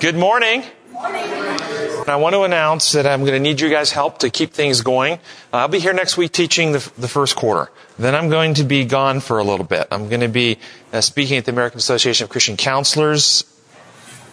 [0.00, 0.62] Good morning.
[0.96, 4.52] And I want to announce that I'm going to need you guys' help to keep
[4.52, 5.14] things going.
[5.52, 7.68] Uh, I'll be here next week teaching the, the, first quarter.
[7.98, 9.88] Then I'm going to be gone for a little bit.
[9.90, 10.58] I'm going to be
[10.92, 13.42] uh, speaking at the American Association of Christian Counselors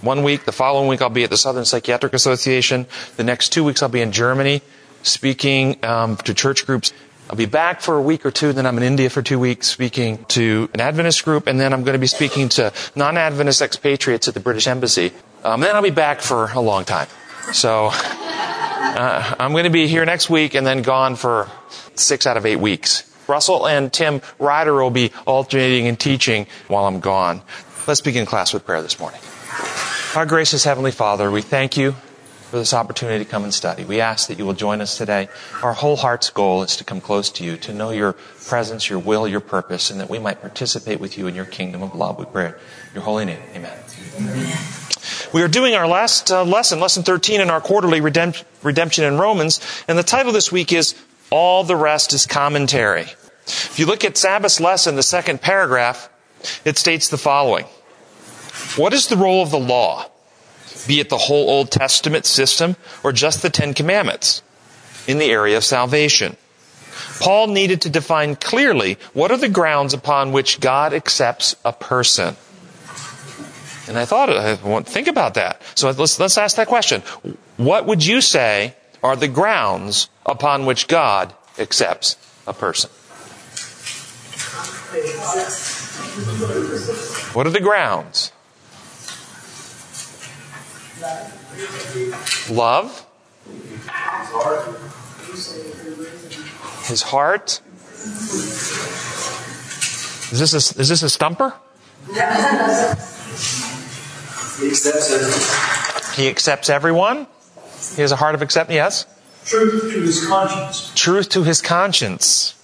[0.01, 0.45] one week.
[0.45, 2.85] The following week I'll be at the Southern Psychiatric Association.
[3.17, 4.61] The next two weeks I'll be in Germany
[5.01, 6.93] speaking um, to church groups.
[7.27, 9.67] I'll be back for a week or two, then I'm in India for two weeks
[9.67, 14.27] speaking to an Adventist group, and then I'm going to be speaking to non-Adventist expatriates
[14.27, 15.11] at the British Embassy.
[15.45, 17.07] Um, then I'll be back for a long time.
[17.53, 21.47] So uh, I'm going to be here next week and then gone for
[21.93, 23.03] six out of eight weeks.
[23.27, 27.43] Russell and Tim Ryder will be alternating and teaching while I'm gone.
[27.85, 29.21] Let's begin class with prayer this morning.
[30.15, 31.91] Our gracious Heavenly Father, we thank you
[32.49, 33.85] for this opportunity to come and study.
[33.85, 35.29] We ask that you will join us today.
[35.61, 38.13] Our whole heart's goal is to come close to you, to know your
[38.47, 41.83] presence, your will, your purpose, and that we might participate with you in your kingdom
[41.83, 42.17] of love.
[42.17, 42.53] We pray
[42.95, 43.41] your holy name.
[43.53, 43.77] Amen.
[44.17, 44.84] Amen.
[45.33, 49.17] We are doing our last uh, lesson, lesson 13 in our quarterly redemp- redemption in
[49.17, 50.95] Romans, and the title this week is
[51.29, 53.07] All the Rest is Commentary.
[53.47, 56.09] If you look at Sabbath's lesson, the second paragraph,
[56.63, 57.65] it states the following.
[58.75, 60.09] What is the role of the law?
[60.87, 64.41] Be it the whole Old Testament system or just the Ten Commandments
[65.07, 66.37] in the area of salvation.
[67.19, 72.35] Paul needed to define clearly what are the grounds upon which God accepts a person.
[73.87, 75.61] And I thought, I want think about that.
[75.75, 77.01] So let's, let's ask that question.
[77.57, 82.89] What would you say are the grounds upon which God accepts a person?
[87.33, 88.31] What are the grounds?
[92.49, 93.05] Love.
[96.85, 97.61] His heart.
[100.31, 101.53] Is this a, is this a stumper?
[104.59, 106.15] He accepts everyone.
[106.15, 107.27] He accepts everyone.
[107.95, 108.75] He has a heart of acceptance.
[108.75, 109.05] Yes.
[109.45, 110.91] Truth to his conscience.
[110.95, 112.55] Truth to his conscience.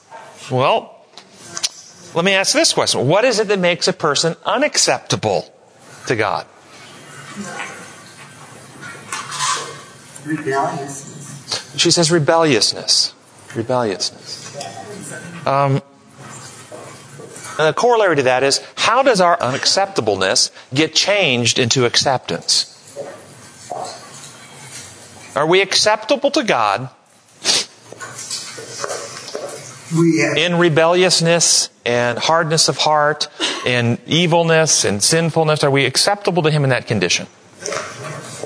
[0.50, 0.96] Well,
[2.16, 3.08] let me ask this question.
[3.08, 5.54] What is it that makes a person unacceptable
[6.08, 6.46] to God?
[10.26, 11.74] Rebelliousness.
[11.78, 13.14] She says rebelliousness.
[13.56, 15.48] Rebelliousness.
[15.48, 15.82] Um,
[17.58, 22.68] and the corollary to that is how does our unacceptableness get changed into acceptance?
[25.36, 26.90] Are we acceptable to God
[30.38, 33.28] in rebelliousness and hardness of heart
[33.66, 35.64] and evilness and sinfulness?
[35.64, 37.28] Are we acceptable to Him in that condition?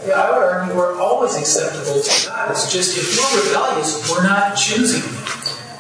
[0.06, 2.52] Yeah, I would argue we're always acceptable to God.
[2.52, 5.02] It's just if we're rebellious, we're not choosing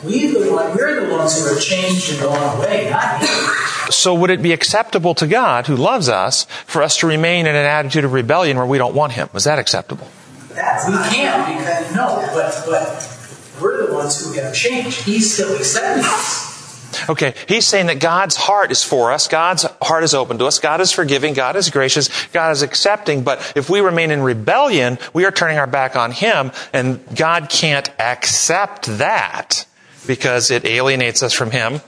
[0.06, 3.92] We the one, we're the ones who are changed and gone away, not Him.
[3.92, 7.56] So would it be acceptable to God, who loves us, for us to remain in
[7.56, 9.30] an attitude of rebellion where we don't want Him?
[9.34, 10.08] Was that acceptable?
[10.50, 15.02] That's, we can because no, but but we're the ones who have changed.
[15.02, 17.10] He's still accepting us.
[17.10, 19.28] Okay, he's saying that God's heart is for us.
[19.28, 20.60] God's heart is open to us.
[20.60, 21.34] God is forgiving.
[21.34, 22.10] God is gracious.
[22.28, 23.24] God is accepting.
[23.24, 27.50] But if we remain in rebellion, we are turning our back on Him, and God
[27.50, 29.66] can't accept that
[30.08, 31.82] because it alienates us from Him.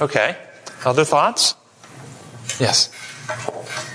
[0.00, 0.36] Okay.
[0.84, 1.54] Other thoughts?
[2.60, 2.90] Yes.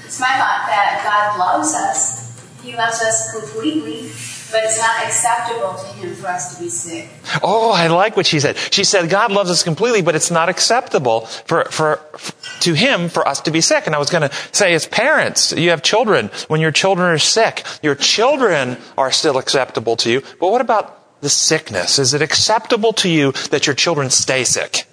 [0.06, 2.62] It's my thought that God loves us.
[2.64, 4.12] He loves us completely
[4.52, 7.10] but it's not acceptable to him for us to be sick.
[7.44, 8.58] Oh, I like what she said.
[8.72, 13.10] She said God loves us completely, but it's not acceptable for, for, for to him
[13.10, 13.86] for us to be sick.
[13.86, 16.30] And I was going to say, as parents, you have children.
[16.48, 20.22] When your children are sick, your children are still acceptable to you.
[20.40, 22.00] But what about the sickness?
[22.00, 24.86] Is it acceptable to you that your children stay sick?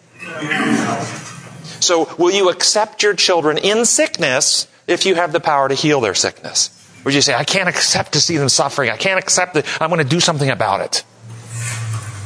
[1.81, 6.01] So, will you accept your children in sickness if you have the power to heal
[6.01, 6.71] their sickness?
[7.05, 8.91] Or you say, I can't accept to see them suffering.
[8.91, 9.65] I can't accept it.
[9.81, 11.05] I'm going to do something about it.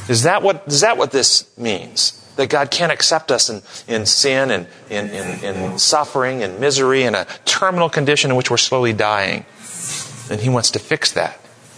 [0.09, 2.17] Is that what, is that what this means?
[2.37, 7.03] That God can't accept us in, in sin and in, in, in suffering and misery
[7.03, 9.45] and a terminal condition in which we're slowly dying.
[10.31, 11.35] And He wants to fix that.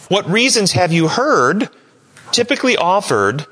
[0.09, 1.69] What reasons have you heard
[2.33, 3.47] typically offered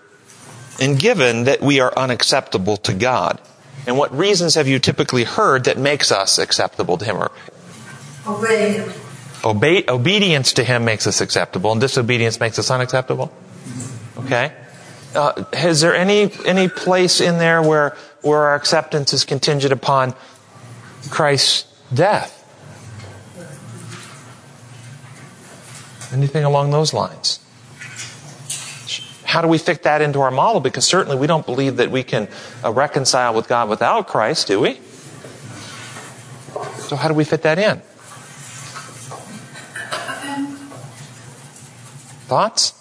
[0.80, 3.40] and given that we are unacceptable to God?
[3.86, 7.16] And what reasons have you typically heard that makes us acceptable to Him?
[7.16, 7.30] Or
[8.26, 8.92] Obey Him.
[9.42, 13.32] Obey, obedience to Him makes us acceptable, and disobedience makes us unacceptable.
[14.18, 14.52] Okay?
[15.14, 20.14] Uh, is there any any place in there where where our acceptance is contingent upon
[21.08, 22.36] Christ's death?
[26.12, 27.40] Anything along those lines?
[29.30, 30.60] How do we fit that into our model?
[30.60, 32.26] Because certainly we don't believe that we can
[32.64, 34.80] uh, reconcile with God without Christ, do we?
[36.88, 37.80] So how do we fit that in?
[42.26, 42.74] Thoughts?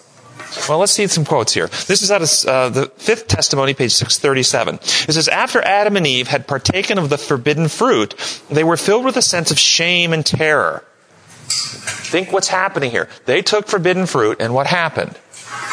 [0.68, 1.68] Well, let's see some quotes here.
[1.86, 4.74] This is out of uh, the fifth testimony, page 637.
[4.74, 8.16] It says, After Adam and Eve had partaken of the forbidden fruit,
[8.50, 10.84] they were filled with a sense of shame and terror.
[11.46, 13.08] Think what's happening here.
[13.26, 15.16] They took forbidden fruit, and what happened?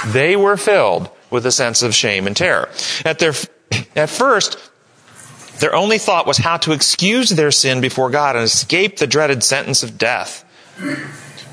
[0.07, 2.69] They were filled with a sense of shame and terror.
[3.03, 3.33] At, their,
[3.95, 4.57] at first,
[5.59, 9.43] their only thought was how to excuse their sin before God and escape the dreaded
[9.43, 10.43] sentence of death.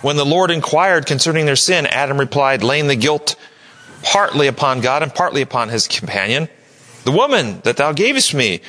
[0.03, 3.37] When the Lord inquired concerning their sin, Adam replied, laying the guilt
[4.03, 6.49] partly upon God and partly upon his companion.
[7.05, 8.61] The woman that thou gavest me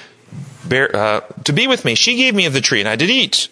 [0.66, 3.10] bear, uh, to be with me, she gave me of the tree, and I did
[3.10, 3.50] eat.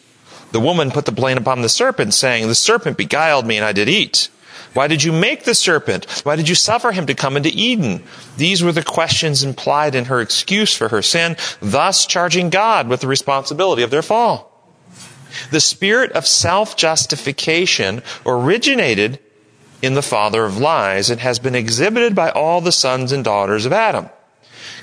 [0.52, 3.74] The woman put the blame upon the serpent, saying, The serpent beguiled me, and I
[3.74, 4.30] did eat.
[4.74, 6.06] Why did you make the serpent?
[6.24, 8.04] Why did you suffer him to come into Eden?
[8.38, 13.02] These were the questions implied in her excuse for her sin, thus charging God with
[13.02, 14.50] the responsibility of their fall.
[15.52, 19.20] The spirit of self-justification originated
[19.82, 23.66] in the father of lies and has been exhibited by all the sons and daughters
[23.66, 24.10] of Adam.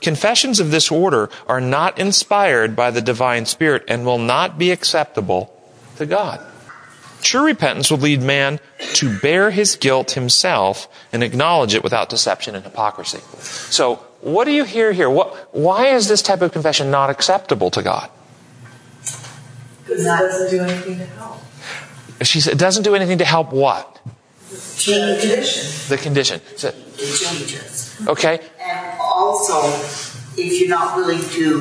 [0.00, 4.70] Confessions of this order are not inspired by the divine spirit and will not be
[4.70, 5.54] acceptable
[5.96, 6.40] to God.
[7.22, 8.60] True repentance will lead man
[8.94, 13.20] to bear his guilt himself and acknowledge it without deception and hypocrisy.
[13.70, 15.08] So, what do you hear here?
[15.08, 18.10] What, why is this type of confession not acceptable to God?
[19.84, 21.38] Because it doesn't do anything to help.
[22.22, 23.98] She said, it doesn't do anything to help what?
[24.76, 25.88] Change condition.
[25.88, 26.40] The condition.
[26.56, 27.96] So- It changes.
[28.06, 28.40] okay.
[28.60, 29.62] And also,
[30.36, 31.60] if you're not willing to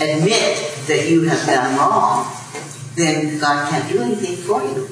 [0.00, 2.32] admit that you have done wrong,
[2.94, 4.88] then God can't do anything for you.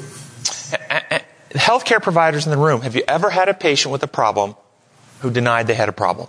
[1.54, 4.56] Healthcare providers in the room, have you ever had a patient with a problem
[5.20, 6.28] who denied they had a problem?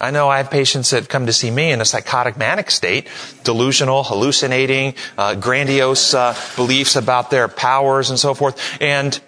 [0.00, 3.06] I know I have patients that come to see me in a psychotic manic state,
[3.44, 8.60] delusional, hallucinating, uh, grandiose uh, beliefs about their powers and so forth.
[8.80, 9.18] And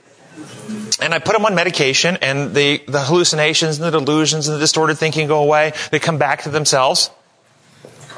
[1.01, 4.61] and I put them on medication, and the, the hallucinations and the delusions and the
[4.61, 5.73] distorted thinking go away.
[5.91, 7.11] They come back to themselves.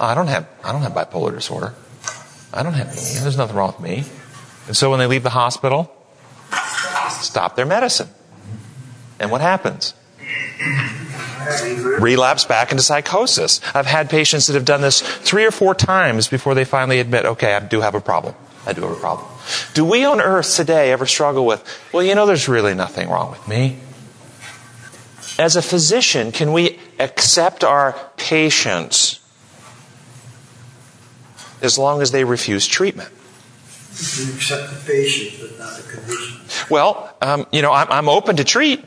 [0.01, 1.75] I don't have I don't have bipolar disorder.
[2.53, 2.95] I don't have.
[2.95, 4.05] There's nothing wrong with me.
[4.67, 5.93] And so when they leave the hospital,
[7.09, 8.09] stop their medicine.
[9.19, 9.95] And what happens?
[12.01, 13.61] Relapse back into psychosis.
[13.75, 17.25] I've had patients that have done this three or four times before they finally admit,
[17.25, 18.35] okay, I do have a problem.
[18.67, 19.29] I do have a problem.
[19.75, 23.31] Do we on earth today ever struggle with, well, you know, there's really nothing wrong
[23.31, 23.79] with me?
[25.39, 29.21] As a physician, can we accept our patients
[31.63, 33.11] as long as they refuse treatment?
[33.97, 36.41] You accept the patient, but not the condition.
[36.69, 38.85] Well, um, you know, I'm, I'm open to treat,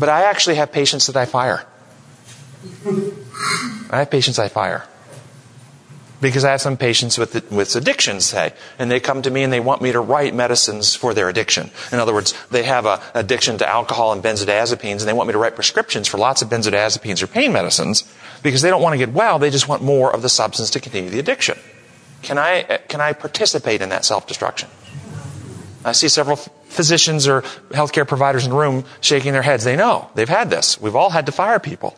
[0.00, 1.64] but I actually have patients that I fire.
[3.90, 4.84] I have patients I fire.
[6.20, 9.52] Because I have some patients with, with addictions, say, and they come to me and
[9.52, 11.70] they want me to write medicines for their addiction.
[11.92, 15.32] In other words, they have an addiction to alcohol and benzodiazepines and they want me
[15.34, 18.02] to write prescriptions for lots of benzodiazepines or pain medicines
[18.42, 20.80] because they don't want to get well, they just want more of the substance to
[20.80, 21.56] continue the addiction.
[22.22, 24.68] Can I, uh, can I participate in that self-destruction?
[25.84, 29.64] I see several physicians or healthcare providers in the room shaking their heads.
[29.64, 30.10] They know.
[30.14, 30.80] They've had this.
[30.80, 31.96] We've all had to fire people.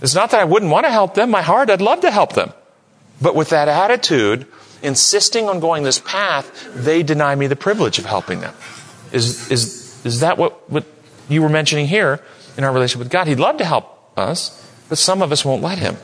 [0.00, 1.30] It's not that I wouldn't want to help them.
[1.30, 2.52] My heart, I'd love to help them.
[3.20, 4.46] But with that attitude,
[4.82, 8.54] insisting on going this path, they deny me the privilege of helping them.
[9.12, 10.84] Is, is, is that what, what
[11.28, 12.20] you were mentioning here
[12.56, 13.28] in our relationship with God?
[13.28, 15.96] He'd love to help us, but some of us won't let Him.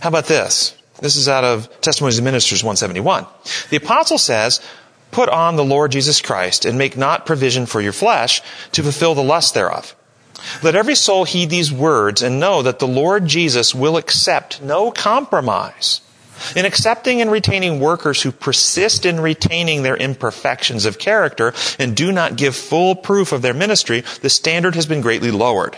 [0.00, 0.76] How about this?
[1.02, 3.26] This is out of Testimonies of Ministers 171.
[3.70, 4.60] The apostle says,
[5.10, 8.40] Put on the Lord Jesus Christ and make not provision for your flesh
[8.70, 9.96] to fulfill the lust thereof.
[10.62, 14.92] Let every soul heed these words and know that the Lord Jesus will accept no
[14.92, 16.02] compromise.
[16.54, 22.12] In accepting and retaining workers who persist in retaining their imperfections of character and do
[22.12, 25.76] not give full proof of their ministry, the standard has been greatly lowered.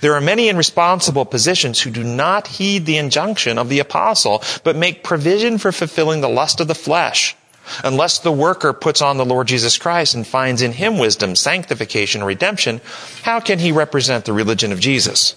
[0.00, 4.42] There are many in responsible positions who do not heed the injunction of the apostle,
[4.64, 7.36] but make provision for fulfilling the lust of the flesh.
[7.84, 12.24] Unless the worker puts on the Lord Jesus Christ and finds in him wisdom, sanctification,
[12.24, 12.80] redemption,
[13.22, 15.34] how can he represent the religion of Jesus?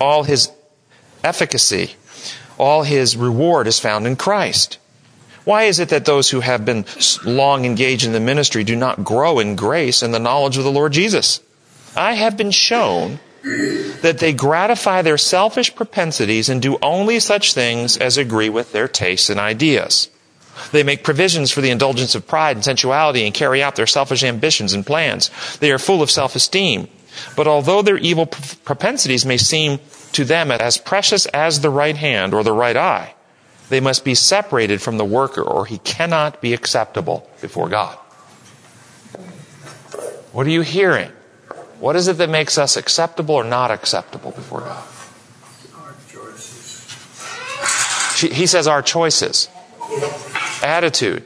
[0.00, 0.50] All his
[1.24, 1.96] efficacy,
[2.58, 4.78] all his reward is found in Christ.
[5.44, 6.84] Why is it that those who have been
[7.24, 10.70] long engaged in the ministry do not grow in grace and the knowledge of the
[10.70, 11.40] Lord Jesus?
[11.96, 17.96] I have been shown that they gratify their selfish propensities and do only such things
[17.96, 20.08] as agree with their tastes and ideas.
[20.70, 24.22] They make provisions for the indulgence of pride and sensuality and carry out their selfish
[24.22, 25.30] ambitions and plans.
[25.58, 26.88] They are full of self-esteem.
[27.36, 29.80] But although their evil propensities may seem
[30.12, 33.14] to them as precious as the right hand or the right eye,
[33.68, 37.96] they must be separated from the worker, or he cannot be acceptable before God.
[40.32, 41.10] What are you hearing?
[41.82, 44.84] What is it that makes us acceptable or not acceptable before God?
[45.74, 46.86] Our choices.
[48.20, 49.48] He says our choices.
[50.62, 51.24] Attitude.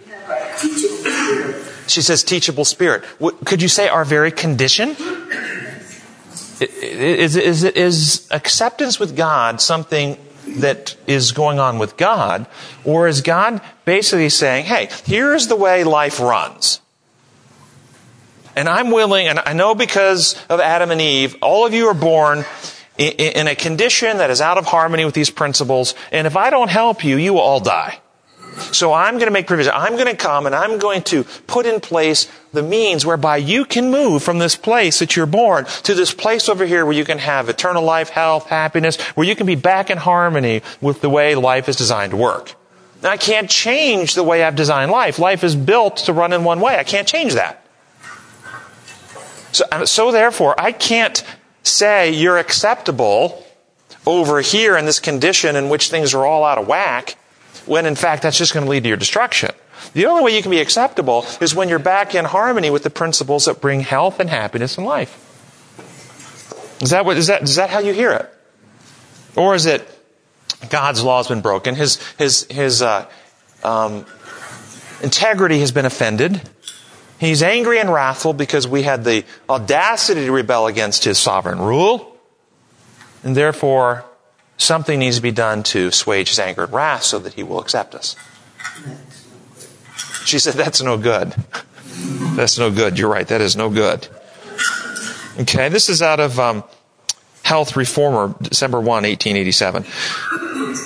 [1.89, 3.05] She says teachable spirit.
[3.45, 4.97] Could you say our very condition?
[6.61, 10.17] Is, is, is acceptance with God something
[10.57, 12.47] that is going on with God?
[12.83, 16.81] Or is God basically saying, hey, here's the way life runs?
[18.57, 21.95] And I'm willing, and I know because of Adam and Eve, all of you are
[21.95, 22.47] born
[22.97, 26.71] in a condition that is out of harmony with these principles, and if I don't
[26.71, 28.01] help you, you will all die.
[28.73, 29.73] So I'm going to make provision.
[29.75, 33.67] I'm going to come and I'm going to put in place the means whereby you
[33.67, 37.05] can move from this place that you're born to this place over here where you
[37.05, 41.11] can have eternal life, health, happiness, where you can be back in harmony with the
[41.11, 42.55] way life is designed to work.
[43.03, 45.19] I can't change the way I've designed life.
[45.19, 46.79] Life is built to run in one way.
[46.79, 47.66] I can't change that.
[49.57, 51.25] So, so therefore, I can't
[51.63, 53.45] say you're acceptable
[54.07, 57.17] over here in this condition in which things are all out of whack,
[57.65, 59.51] when in fact that's just going to lead to your destruction.
[59.95, 62.91] The only way you can be acceptable is when you're back in harmony with the
[62.91, 65.23] principles that bring health and happiness in life.
[66.83, 68.31] Is that what is that is that how you hear it?
[69.35, 69.89] Or is it
[70.69, 73.07] God's law has been broken, his his his uh,
[73.65, 74.05] um,
[75.03, 76.43] integrity has been offended,
[77.19, 82.17] He's angry and wrathful because we had the audacity to rebel against his sovereign rule.
[83.25, 84.05] And therefore,
[84.59, 87.59] something needs to be done to assuage his anger and wrath so that he will
[87.59, 88.17] accept us.
[90.25, 91.35] She said, That's no good.
[92.37, 92.99] That's no good.
[92.99, 93.27] You're right.
[93.27, 94.07] That is no good.
[95.39, 96.65] Okay, this is out of um,
[97.43, 99.85] Health Reformer, December 1, 1887.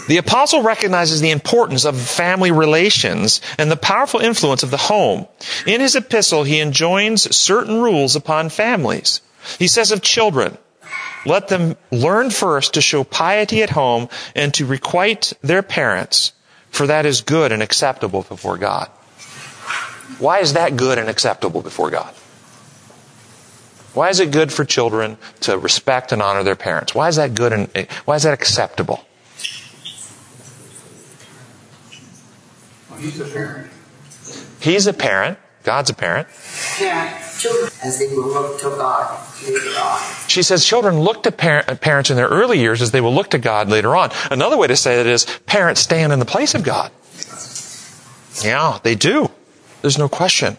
[0.08, 5.26] The apostle recognizes the importance of family relations and the powerful influence of the home.
[5.66, 9.20] In his epistle, he enjoins certain rules upon families.
[9.58, 10.58] He says of children,
[11.26, 16.32] let them learn first to show piety at home and to requite their parents,
[16.70, 18.88] for that is good and acceptable before God.
[20.18, 22.12] Why is that good and acceptable before God?
[23.92, 26.94] Why is it good for children to respect and honor their parents?
[26.94, 29.04] Why is that good and eh, why is that acceptable?
[33.00, 33.71] He's a parent.
[34.61, 35.38] He's a parent.
[35.62, 36.28] God's a parent.
[36.78, 40.00] Parent, children, as they will look to God later on.
[40.26, 43.14] She says children look to par- uh, parents in their early years as they will
[43.14, 44.11] look to God later on.
[44.30, 46.90] Another way to say that is parents stand in the place of God.
[48.42, 49.30] Yeah, they do.
[49.83, 50.57] There's no question.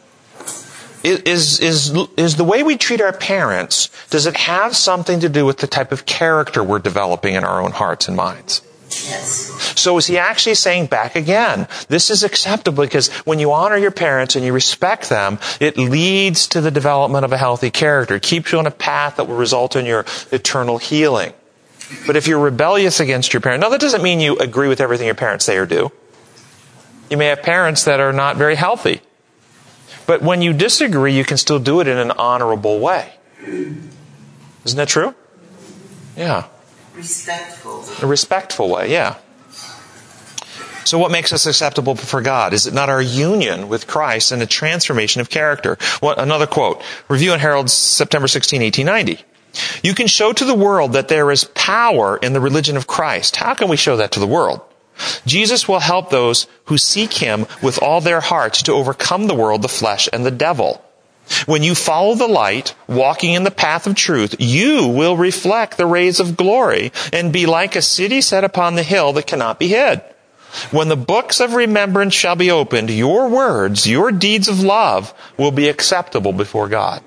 [1.03, 5.47] Is, is, is the way we treat our parents, does it have something to do
[5.47, 8.61] with the type of character we're developing in our own hearts and minds?
[8.91, 9.79] Yes.
[9.79, 13.91] So is he actually saying back again, this is acceptable because when you honor your
[13.91, 18.15] parents and you respect them, it leads to the development of a healthy character.
[18.15, 21.33] It keeps you on a path that will result in your eternal healing.
[22.05, 25.05] But if you're rebellious against your parent, now that doesn't mean you agree with everything
[25.05, 25.91] your parents say or do.
[27.09, 29.01] You may have parents that are not very healthy.
[30.07, 33.13] But when you disagree, you can still do it in an honorable way.
[33.43, 35.13] Isn't that true?
[36.15, 36.47] Yeah.
[36.95, 37.85] Respectful.
[38.01, 39.17] A respectful way, yeah.
[40.83, 42.53] So what makes us acceptable for God?
[42.53, 45.77] Is it not our union with Christ and a transformation of character?
[45.99, 46.81] What, another quote.
[47.07, 49.23] Review and Herald, September 16, 1890.
[49.83, 53.35] You can show to the world that there is power in the religion of Christ.
[53.35, 54.61] How can we show that to the world?
[55.25, 59.61] Jesus will help those who seek Him with all their hearts to overcome the world,
[59.61, 60.83] the flesh, and the devil.
[61.45, 65.85] When you follow the light, walking in the path of truth, you will reflect the
[65.85, 69.69] rays of glory and be like a city set upon the hill that cannot be
[69.69, 70.01] hid.
[70.71, 75.51] When the books of remembrance shall be opened, your words, your deeds of love will
[75.51, 77.01] be acceptable before God.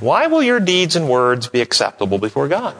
[0.00, 2.74] Why will your deeds and words be acceptable before God?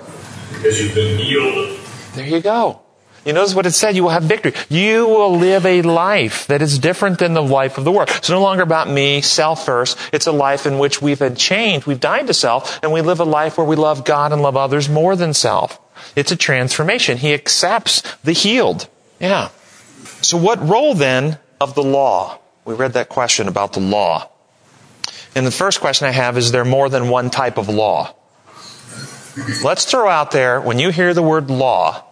[0.52, 1.78] Because you've been healed.
[2.14, 2.80] There you go.
[3.26, 4.54] You notice what it said, you will have victory.
[4.68, 8.08] You will live a life that is different than the life of the world.
[8.10, 9.98] It's no longer about me, self first.
[10.12, 11.88] It's a life in which we've been changed.
[11.88, 14.56] We've died to self and we live a life where we love God and love
[14.56, 15.80] others more than self.
[16.14, 17.18] It's a transformation.
[17.18, 18.88] He accepts the healed.
[19.18, 19.48] Yeah.
[20.22, 22.38] So what role then of the law?
[22.64, 24.30] We read that question about the law.
[25.34, 28.14] And the first question I have is there more than one type of law?
[29.64, 32.04] Let's throw out there, when you hear the word law,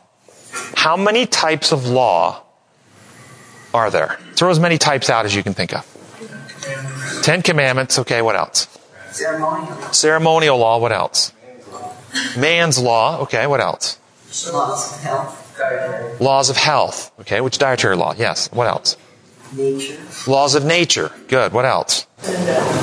[0.76, 2.42] how many types of law
[3.72, 4.18] are there?
[4.34, 5.90] Throw as many types out as you can think of.
[7.22, 7.98] Ten Commandments.
[7.98, 8.68] Okay, what else?
[9.10, 9.76] Ceremonial.
[9.92, 10.78] Ceremonial law.
[10.78, 11.32] What else?
[12.36, 13.20] Man's law.
[13.22, 13.98] Okay, what else?
[14.52, 16.20] Laws of health.
[16.20, 17.12] Laws of health.
[17.20, 18.14] Okay, which dietary law?
[18.16, 18.50] Yes.
[18.52, 18.96] What else?
[19.52, 19.98] Nature.
[20.26, 21.12] Laws of nature.
[21.28, 21.52] Good.
[21.52, 22.06] What else?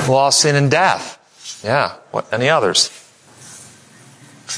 [0.08, 1.18] Law of sin and death.
[1.62, 1.96] Yeah.
[2.10, 2.32] What?
[2.32, 2.90] Any others?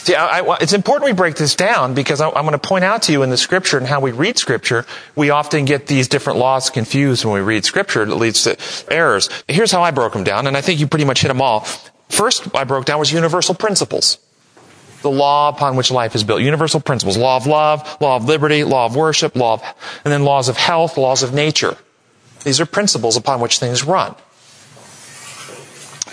[0.02, 2.84] See, I, I, it's important we break this down because I, I'm going to point
[2.84, 4.84] out to you in the scripture and how we read scripture,
[5.14, 8.02] we often get these different laws confused when we read scripture.
[8.02, 8.58] It leads to
[8.92, 9.30] errors.
[9.48, 11.60] Here's how I broke them down, and I think you pretty much hit them all.
[12.08, 14.18] First, I broke down was universal principles.
[15.02, 16.42] The law upon which life is built.
[16.42, 17.16] Universal principles.
[17.16, 19.62] Law of love, law of liberty, law of worship, law of,
[20.04, 21.76] and then laws of health, laws of nature.
[22.42, 24.14] These are principles upon which things run.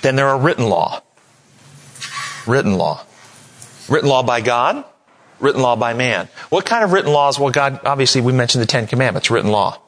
[0.02, 1.02] Then there are written law.
[2.46, 3.06] Written law.
[3.92, 4.86] Written law by God,
[5.42, 6.30] written law by man.
[6.50, 7.38] What kind of written laws?
[7.38, 9.80] Well, God, obviously we mentioned the Ten Commandments, written law.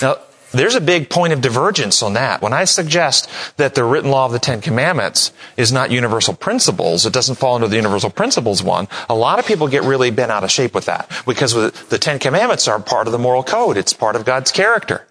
[0.00, 0.18] Now,
[0.52, 2.42] there's a big point of divergence on that.
[2.42, 7.04] When I suggest that the written law of the Ten Commandments is not universal principles,
[7.04, 10.30] it doesn't fall under the universal principles one, a lot of people get really bent
[10.30, 11.10] out of shape with that.
[11.26, 13.76] Because the Ten Commandments are part of the moral code.
[13.76, 15.08] It's part of God's character.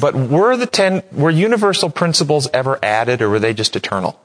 [0.00, 4.18] But were the ten, were universal principles ever added or were they just eternal?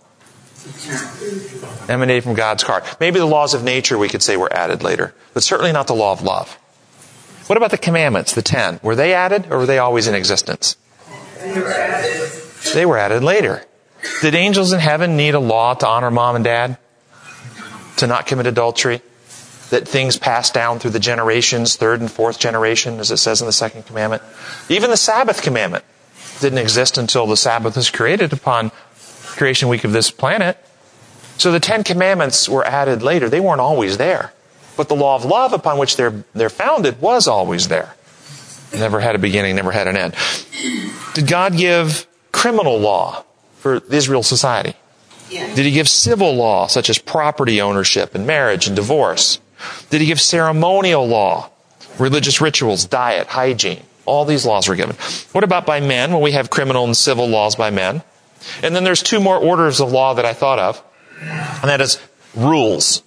[1.90, 2.98] Emanated from God's heart.
[3.00, 5.96] Maybe the laws of nature we could say were added later, but certainly not the
[5.96, 6.58] law of love.
[7.48, 8.80] What about the commandments, the ten?
[8.82, 10.78] Were they added or were they always in existence?
[11.40, 12.32] They were added.
[12.74, 13.66] They were added later.
[14.22, 16.78] Did angels in heaven need a law to honor mom and dad?
[17.98, 19.02] To not commit adultery?
[19.70, 23.48] That things pass down through the generations, third and fourth generation, as it says in
[23.48, 24.22] the second commandment.
[24.70, 25.84] Even the Sabbath commandment
[26.40, 28.72] didn't exist until the Sabbath was created upon
[29.36, 30.58] creation week of this planet.
[31.38, 33.30] So the Ten Commandments were added later.
[33.30, 34.34] They weren't always there.
[34.78, 37.96] But the law of love upon which they're, they're founded was always there.
[38.74, 40.16] Never had a beginning, never had an end.
[41.14, 43.24] Did God give criminal law
[43.58, 44.76] for the Israel society?
[45.30, 45.54] Yeah.
[45.54, 49.40] Did he give civil law, such as property ownership and marriage and divorce?
[49.90, 51.50] Did he give ceremonial law,
[52.00, 53.84] religious rituals, diet, hygiene?
[54.06, 54.96] All these laws were given.
[55.32, 56.12] What about by men?
[56.12, 58.04] Well, we have criminal and civil laws by men.
[58.62, 60.84] And then there's two more orders of law that I thought of,
[61.20, 62.00] and that is
[62.36, 63.04] rules,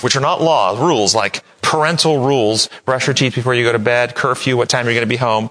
[0.00, 3.78] which are not laws, rules like parental rules, brush your teeth before you go to
[3.78, 5.50] bed, curfew, what time you're going to be home,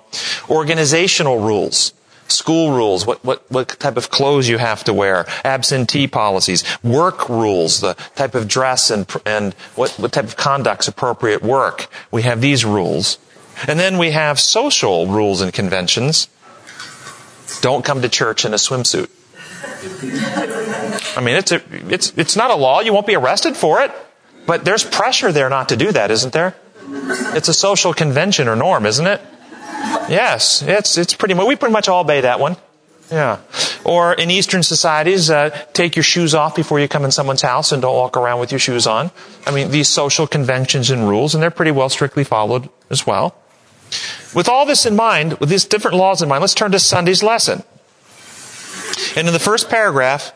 [0.50, 1.94] organizational rules,
[2.28, 7.30] school rules, what, what, what type of clothes you have to wear, absentee policies, work
[7.30, 11.88] rules, the type of dress and, and what, what type of conduct's appropriate work.
[12.12, 13.18] We have these rules.
[13.68, 16.30] And then we have social rules and conventions.
[17.62, 19.10] Don't come to church in a swimsuit.
[21.18, 22.82] I mean, it's, a, it's, it's not a law.
[22.82, 23.92] You won't be arrested for it.
[24.46, 26.56] But there's pressure there not to do that, isn't there?
[27.36, 29.22] It's a social convention or norm, isn't it?
[30.10, 32.56] Yes, it's, it's pretty much, we pretty much all obey that one.
[33.12, 33.40] Yeah.
[33.84, 37.72] Or in Eastern societies, uh, take your shoes off before you come in someone's house
[37.72, 39.12] and don't walk around with your shoes on.
[39.46, 43.36] I mean, these social conventions and rules, and they're pretty well strictly followed as well.
[44.34, 47.24] With all this in mind, with these different laws in mind, let's turn to Sunday's
[47.24, 47.64] lesson.
[49.16, 50.34] And in the first paragraph,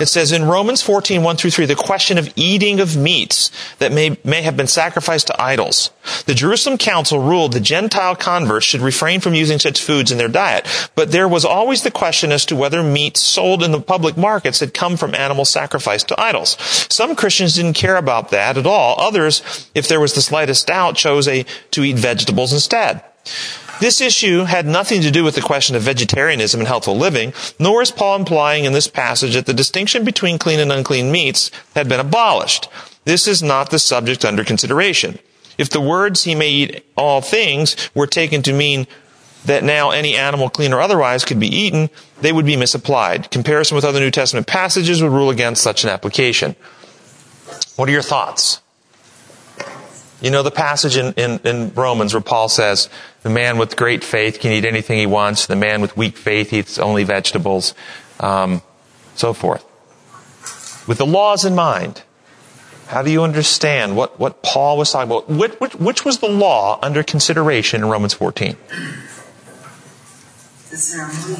[0.00, 3.92] it says in Romans 14, 1 through 3, the question of eating of meats that
[3.92, 5.90] may, may have been sacrificed to idols.
[6.26, 10.28] The Jerusalem Council ruled the Gentile converts should refrain from using such foods in their
[10.28, 10.66] diet.
[10.94, 14.60] But there was always the question as to whether meat sold in the public markets
[14.60, 16.56] had come from animals sacrificed to idols.
[16.90, 19.00] Some Christians didn't care about that at all.
[19.00, 23.02] Others, if there was the slightest doubt, chose a, to eat vegetables instead.
[23.80, 27.82] This issue had nothing to do with the question of vegetarianism and healthful living, nor
[27.82, 31.88] is Paul implying in this passage that the distinction between clean and unclean meats had
[31.88, 32.68] been abolished.
[33.04, 35.18] This is not the subject under consideration.
[35.58, 38.86] If the words he may eat all things were taken to mean
[39.44, 43.30] that now any animal, clean or otherwise, could be eaten, they would be misapplied.
[43.30, 46.56] Comparison with other New Testament passages would rule against such an application.
[47.76, 48.62] What are your thoughts?
[50.24, 52.88] You know the passage in, in, in, Romans where Paul says,
[53.22, 55.44] the man with great faith can eat anything he wants.
[55.44, 57.74] The man with weak faith eats only vegetables,
[58.20, 58.62] um,
[59.16, 59.62] so forth.
[60.88, 62.04] With the laws in mind,
[62.86, 65.28] how do you understand what, what Paul was talking about?
[65.28, 68.56] Which, which, which was the law under consideration in Romans 14?
[70.70, 71.36] The ceremony.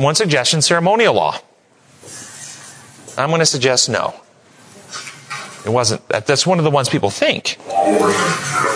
[0.00, 1.40] One suggestion, ceremonial law.
[3.18, 4.14] I'm going to suggest no.
[5.64, 6.06] It wasn't.
[6.08, 7.58] That's one of the ones people think.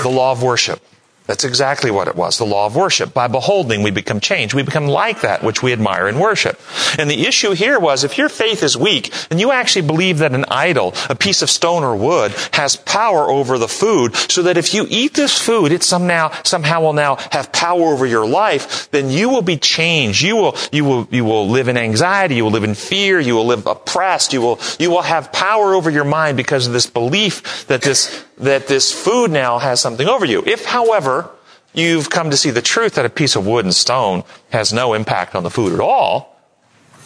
[0.03, 0.83] The law of worship.
[1.29, 2.39] That's exactly what it was.
[2.39, 3.13] The law of worship.
[3.13, 4.55] By beholding, we become changed.
[4.55, 6.59] We become like that which we admire and worship.
[6.99, 10.33] And the issue here was if your faith is weak and you actually believe that
[10.33, 14.57] an idol, a piece of stone or wood, has power over the food, so that
[14.57, 18.91] if you eat this food, it somehow, somehow will now have power over your life,
[18.91, 20.23] then you will be changed.
[20.23, 22.37] You will, you will, you will live in anxiety.
[22.37, 23.21] You will live in fear.
[23.21, 24.33] You will live oppressed.
[24.33, 28.25] You will, you will have power over your mind because of this belief that this,
[28.39, 30.43] that this food now has something over you.
[30.47, 31.31] If, however,
[31.75, 34.95] you've come to see the truth that a piece of wood and stone has no
[34.95, 36.37] impact on the food at all,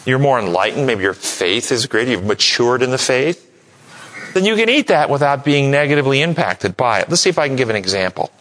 [0.05, 3.49] you're more enlightened, maybe your faith is greater, you've matured in the faith,
[4.33, 7.09] then you can eat that without being negatively impacted by it.
[7.09, 8.31] Let's see if I can give an example.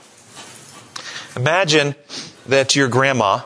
[1.36, 1.94] Imagine
[2.46, 3.40] that your grandma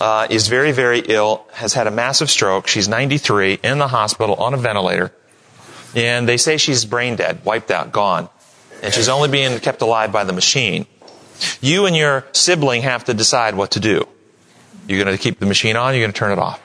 [0.00, 2.66] uh, is very, very ill, has had a massive stroke.
[2.66, 5.12] She's 93 in the hospital on a ventilator.
[5.94, 8.28] And they say she's brain dead, wiped out, gone.
[8.84, 10.86] And she's only being kept alive by the machine.
[11.62, 14.06] You and your sibling have to decide what to do.
[14.86, 16.60] You're going to keep the machine on, you're going to turn it off.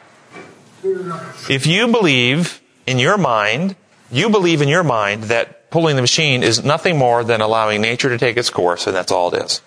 [1.49, 3.77] If you believe in your mind,
[4.12, 8.10] you believe in your mind that pulling the machine is nothing more than allowing nature
[8.10, 9.62] to take its course, and that's all it is.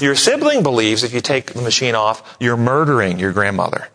[0.00, 3.88] Your sibling believes if you take the machine off, you're murdering your grandmother.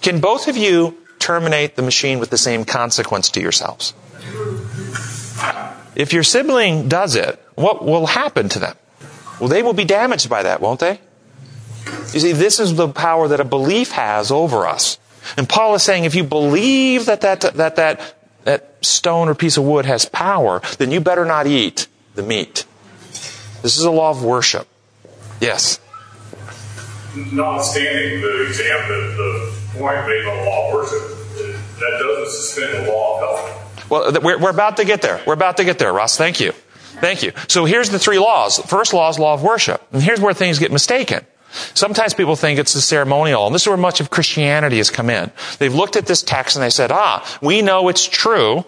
[0.00, 3.92] Can both of you terminate the machine with the same consequence to yourselves?
[5.96, 8.76] If your sibling does it, what will happen to them?
[9.40, 11.00] Well, they will be damaged by that, won't they?
[12.12, 14.98] You see, this is the power that a belief has over us.
[15.36, 19.56] And Paul is saying if you believe that that, that, that, that stone or piece
[19.56, 22.64] of wood has power, then you better not eat the meat.
[23.62, 24.68] This is a law of worship.
[25.40, 25.80] Yes.
[27.16, 31.00] Notwithstanding the exam, the, point made on the law of worship,
[31.36, 33.65] that doesn't suspend the law of health.
[33.88, 35.22] Well, we're, we're about to get there.
[35.26, 36.16] We're about to get there, Ross.
[36.16, 36.52] Thank you.
[37.00, 37.32] Thank you.
[37.48, 38.58] So here's the three laws.
[38.58, 39.82] First law is law of worship.
[39.92, 41.26] And here's where things get mistaken.
[41.74, 45.08] Sometimes people think it's the ceremonial, and this is where much of Christianity has come
[45.08, 45.30] in.
[45.58, 48.64] They've looked at this text and they said, ah, we know it's true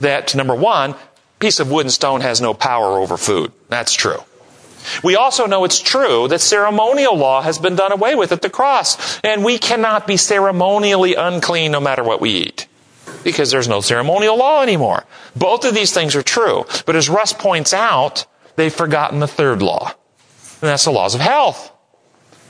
[0.00, 0.94] that, number one,
[1.38, 3.52] piece of wood and stone has no power over food.
[3.68, 4.18] That's true.
[5.02, 8.48] We also know it's true that ceremonial law has been done away with at the
[8.48, 12.66] cross, and we cannot be ceremonially unclean no matter what we eat
[13.24, 15.04] because there's no ceremonial law anymore.
[15.36, 16.64] Both of these things are true.
[16.86, 19.94] But as Russ points out, they've forgotten the third law.
[20.60, 21.72] And that's the laws of health.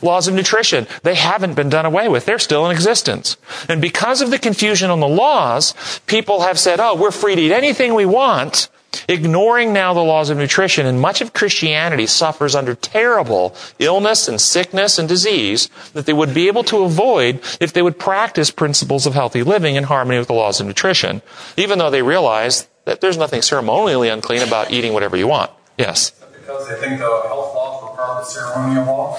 [0.02, 0.86] Laws of nutrition.
[1.02, 2.24] They haven't been done away with.
[2.24, 3.36] They're still in existence.
[3.68, 5.74] And because of the confusion on the laws,
[6.06, 8.68] people have said, oh, we're free to eat anything we want
[9.08, 14.40] ignoring now the laws of nutrition, and much of Christianity suffers under terrible illness and
[14.40, 19.06] sickness and disease that they would be able to avoid if they would practice principles
[19.06, 21.22] of healthy living in harmony with the laws of nutrition,
[21.56, 25.50] even though they realize that there's nothing ceremonially unclean about eating whatever you want.
[25.78, 26.10] Yes?
[26.10, 29.18] Because they think the health laws were part of the ceremonial law?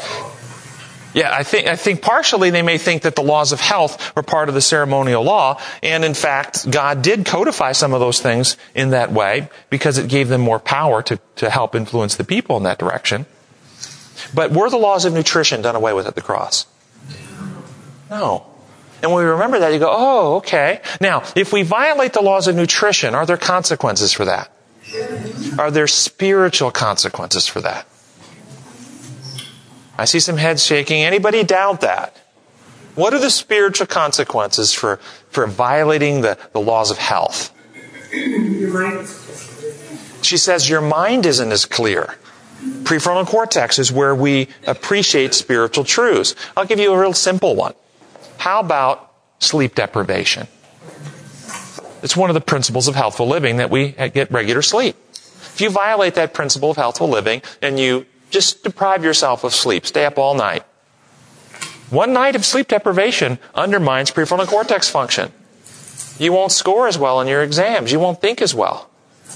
[1.13, 4.23] Yeah, I think, I think partially they may think that the laws of health were
[4.23, 5.59] part of the ceremonial law.
[5.83, 10.07] And in fact, God did codify some of those things in that way because it
[10.07, 13.25] gave them more power to, to help influence the people in that direction.
[14.33, 16.65] But were the laws of nutrition done away with at the cross?
[18.09, 18.45] No.
[19.01, 20.81] And when we remember that, you go, oh, okay.
[20.99, 24.51] Now, if we violate the laws of nutrition, are there consequences for that?
[25.57, 27.87] Are there spiritual consequences for that?
[30.01, 31.03] I see some heads shaking.
[31.03, 32.17] Anybody doubt that?
[32.95, 34.97] What are the spiritual consequences for,
[35.29, 37.53] for violating the, the laws of health?
[40.23, 42.15] She says your mind isn't as clear.
[42.81, 46.35] Prefrontal cortex is where we appreciate spiritual truths.
[46.57, 47.75] I'll give you a real simple one.
[48.39, 50.47] How about sleep deprivation?
[52.01, 54.95] It's one of the principles of healthful living that we get regular sleep.
[55.13, 59.85] If you violate that principle of healthful living and you just deprive yourself of sleep.
[59.85, 60.63] Stay up all night.
[61.91, 65.31] One night of sleep deprivation undermines prefrontal cortex function.
[66.17, 67.91] You won't score as well in your exams.
[67.91, 68.89] You won't think as well.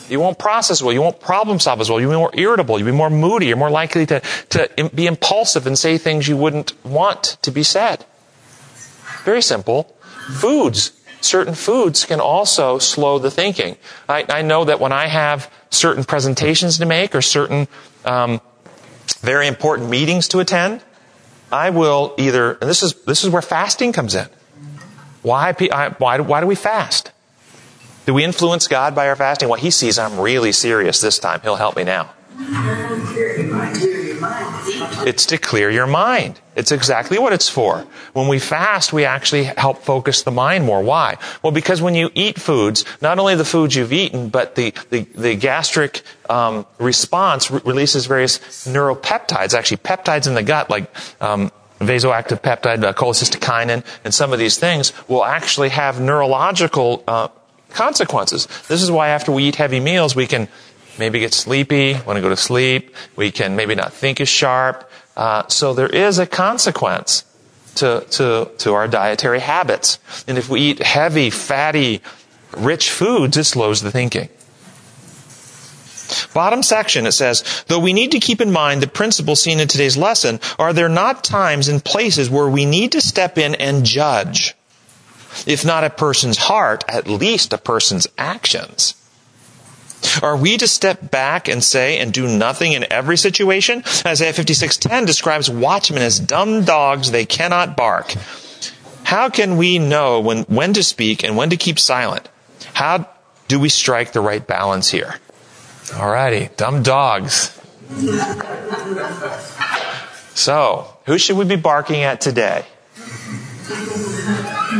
[0.08, 0.94] You won't process well.
[0.94, 2.00] You won't problem solve as well.
[2.00, 2.78] You'll be more irritable.
[2.78, 3.48] You'll be more moody.
[3.48, 7.64] You're more likely to, to be impulsive and say things you wouldn't want to be
[7.64, 8.06] said.
[9.24, 9.96] Very simple.
[10.30, 10.92] Foods.
[11.22, 13.78] Certain foods can also slow the thinking.
[14.08, 17.68] I, I know that when I have certain presentations to make or certain
[18.06, 18.42] um,
[19.26, 20.82] very important meetings to attend,
[21.52, 24.28] I will either, and this is, this is where fasting comes in.
[25.22, 25.54] Why,
[25.98, 27.12] why, why do we fast?
[28.06, 29.50] Do we influence God by our fasting?
[29.50, 31.42] Well, He sees I'm really serious this time.
[31.42, 32.14] He'll help me now.
[35.06, 36.42] It's to clear your mind.
[36.56, 37.86] It's exactly what it's for.
[38.14, 40.82] When we fast, we actually help focus the mind more.
[40.82, 41.18] Why?
[41.44, 45.02] Well, because when you eat foods, not only the foods you've eaten, but the, the,
[45.14, 50.90] the gastric um, response re- releases various neuropeptides, actually peptides in the gut, like
[51.22, 57.28] um, vasoactive peptide, uh, cholecystokinin, and some of these things will actually have neurological uh,
[57.70, 58.48] consequences.
[58.70, 60.48] This is why after we eat heavy meals, we can
[60.98, 62.96] maybe get sleepy, want to go to sleep.
[63.16, 64.90] We can maybe not think as sharp.
[65.16, 67.24] Uh, so there is a consequence
[67.76, 70.00] to, to, to our dietary habits.
[70.28, 72.02] And if we eat heavy, fatty,
[72.58, 74.30] rich foods, it slows the thinking.
[76.34, 79.68] Bottom section, it says, though we need to keep in mind the principles seen in
[79.68, 83.86] today's lesson, are there not times and places where we need to step in and
[83.86, 84.54] judge?
[85.48, 88.94] If not a person's heart, at least a person's actions.
[90.22, 93.84] Are we to step back and say and do nothing in every situation?
[94.06, 98.14] Isaiah 56:10 describes watchmen as dumb dogs they cannot bark.
[99.04, 102.28] How can we know when, when to speak and when to keep silent?
[102.74, 103.08] How
[103.48, 105.20] do we strike the right balance here?
[105.86, 107.52] Alrighty, dumb dogs.
[110.34, 112.66] So, who should we be barking at today?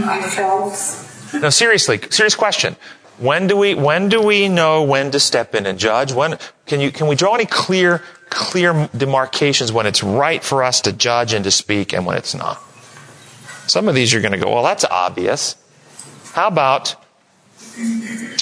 [0.04, 1.34] Ourselves.
[1.34, 2.76] No, seriously, serious question.
[3.18, 6.12] When do we when do we know when to step in and judge?
[6.12, 10.82] When can you can we draw any clear clear demarcations when it's right for us
[10.82, 12.62] to judge and to speak and when it's not?
[13.68, 15.56] Some of these you're going to go, well, that's obvious.
[16.34, 16.96] How about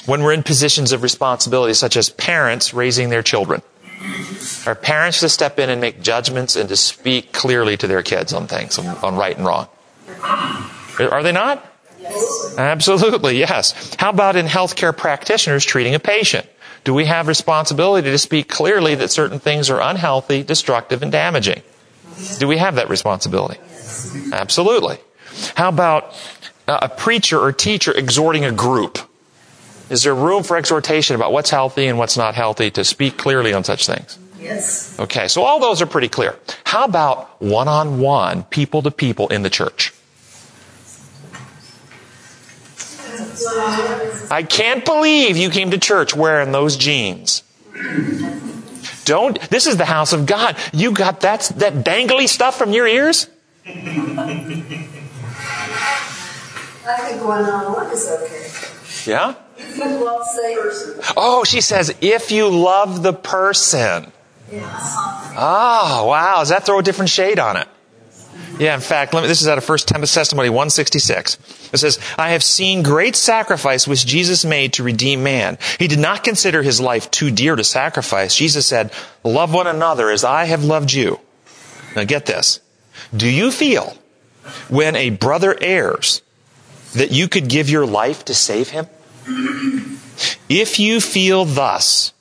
[0.05, 3.61] when we're in positions of responsibility, such as parents raising their children?
[4.65, 8.33] Are parents to step in and make judgments and to speak clearly to their kids
[8.33, 9.67] on things, on, on right and wrong?
[10.99, 11.72] Are they not?
[12.03, 12.55] Yes.
[12.57, 13.95] Absolutely, yes.
[13.97, 16.45] How about in healthcare practitioners treating a patient?
[16.83, 21.61] Do we have responsibility to speak clearly that certain things are unhealthy, destructive, and damaging?
[22.39, 23.59] Do we have that responsibility?
[24.33, 24.97] Absolutely.
[25.55, 26.13] How about
[26.67, 28.99] uh, a preacher or teacher exhorting a group?
[29.89, 33.53] Is there room for exhortation about what's healthy and what's not healthy to speak clearly
[33.53, 34.17] on such things?
[34.39, 34.99] Yes.
[34.99, 36.35] Okay, so all those are pretty clear.
[36.65, 39.93] How about one on one, people to people in the church?
[44.31, 47.43] I can't believe you came to church wearing those jeans.
[49.05, 50.57] Don't, this is the house of God.
[50.71, 53.27] You got that, that dangly stuff from your ears?
[53.65, 53.71] I
[57.07, 59.11] think one on one is okay.
[59.11, 59.35] Yeah?
[59.57, 60.57] If you love say
[61.15, 64.11] Oh, she says, if you love the person.
[64.51, 64.95] Yes.
[65.37, 66.35] Oh, wow.
[66.39, 67.67] Does that throw a different shade on it?
[68.59, 71.69] Yeah, in fact, me, this is out of First Testimony 166.
[71.73, 75.57] It says, I have seen great sacrifice which Jesus made to redeem man.
[75.79, 78.35] He did not consider his life too dear to sacrifice.
[78.35, 78.91] Jesus said,
[79.23, 81.19] love one another as I have loved you.
[81.95, 82.59] Now get this.
[83.15, 83.97] Do you feel
[84.69, 86.21] when a brother errs
[86.93, 88.87] that you could give your life to save him?
[90.47, 92.13] If you feel thus,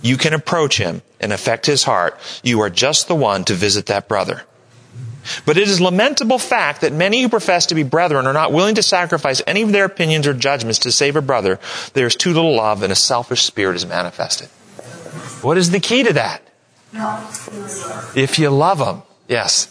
[0.00, 2.18] you can approach him and affect his heart.
[2.42, 4.44] You are just the one to visit that brother.
[5.46, 8.74] But it is lamentable fact that many who profess to be brethren are not willing
[8.76, 11.58] to sacrifice any of their opinions or judgments to save a brother.
[11.94, 14.48] There is too little love and a selfish spirit is manifested.
[15.42, 16.42] What is the key to that?
[16.92, 17.26] No.
[18.14, 19.02] If you love them.
[19.28, 19.68] Yes.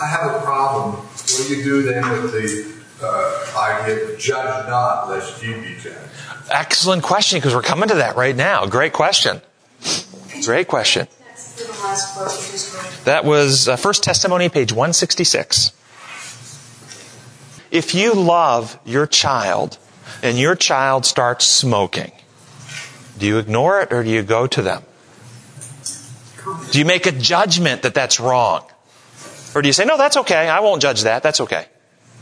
[0.00, 0.96] I have a problem.
[0.96, 5.96] What do you do then with the uh, idea judge not lest you be judged?
[6.50, 8.66] Excellent question because we're coming to that right now.
[8.66, 9.40] Great question.
[10.44, 11.06] Great question.
[13.04, 15.72] That was uh, First Testimony, page 166.
[17.70, 19.78] If you love your child
[20.22, 22.12] and your child starts smoking,
[23.18, 24.82] do you ignore it or do you go to them?
[26.70, 28.64] Do you make a judgment that that's wrong?
[29.54, 30.48] Or do you say, no, that's okay.
[30.48, 31.22] I won't judge that.
[31.22, 31.66] That's okay.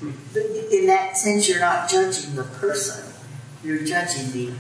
[0.03, 3.13] In that sense, you're not judging the person.
[3.65, 4.53] You're judging the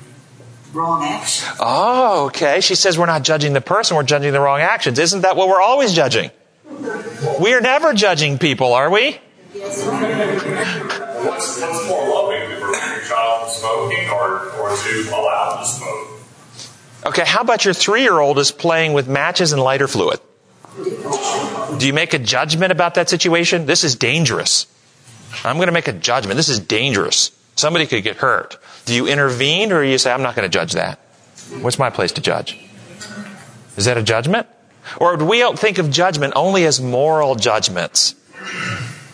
[0.72, 1.48] wrong action.
[1.60, 2.60] Oh, okay.
[2.60, 4.98] She says we're not judging the person, we're judging the wrong actions.
[4.98, 6.30] Isn't that what we're always judging?
[7.40, 9.18] We are never judging people, are we?
[9.52, 9.84] What's,
[11.60, 15.70] what's more loving, to prevent your child from smoking or, or to allow them to
[15.70, 16.08] smoke?
[17.06, 20.20] Okay, how about your three year old is playing with matches and lighter fluid?
[21.78, 23.66] Do you make a judgment about that situation?
[23.66, 24.66] This is dangerous.
[25.44, 26.36] I'm going to make a judgment.
[26.36, 27.30] This is dangerous.
[27.56, 28.56] Somebody could get hurt.
[28.88, 30.98] Do you intervene or you say, I'm not going to judge that?
[31.60, 32.58] What's my place to judge?
[33.76, 34.46] Is that a judgment?
[34.96, 38.14] Or do we think of judgment only as moral judgments?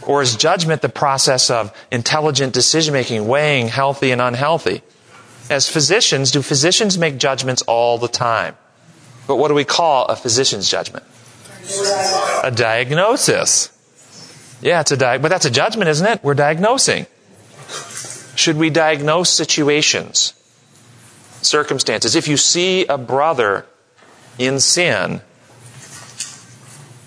[0.07, 4.83] Or is judgment the process of intelligent decision making, weighing healthy and unhealthy?
[5.51, 8.55] As physicians, do physicians make judgments all the time?
[9.27, 11.05] But what do we call a physician's judgment?
[12.45, 13.71] A diagnosis.
[14.63, 16.23] Yeah, it's a di- but that's a judgment, isn't it?
[16.23, 17.07] We're diagnosing.
[18.37, 20.35] Should we diagnose situations,
[21.43, 22.17] circumstances?
[22.17, 23.67] If you see a brother
[24.39, 25.21] in sin,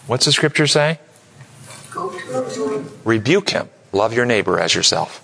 [0.07, 0.99] what's the scripture say?
[3.03, 3.69] Rebuke him.
[3.91, 5.23] Love your neighbor as yourself.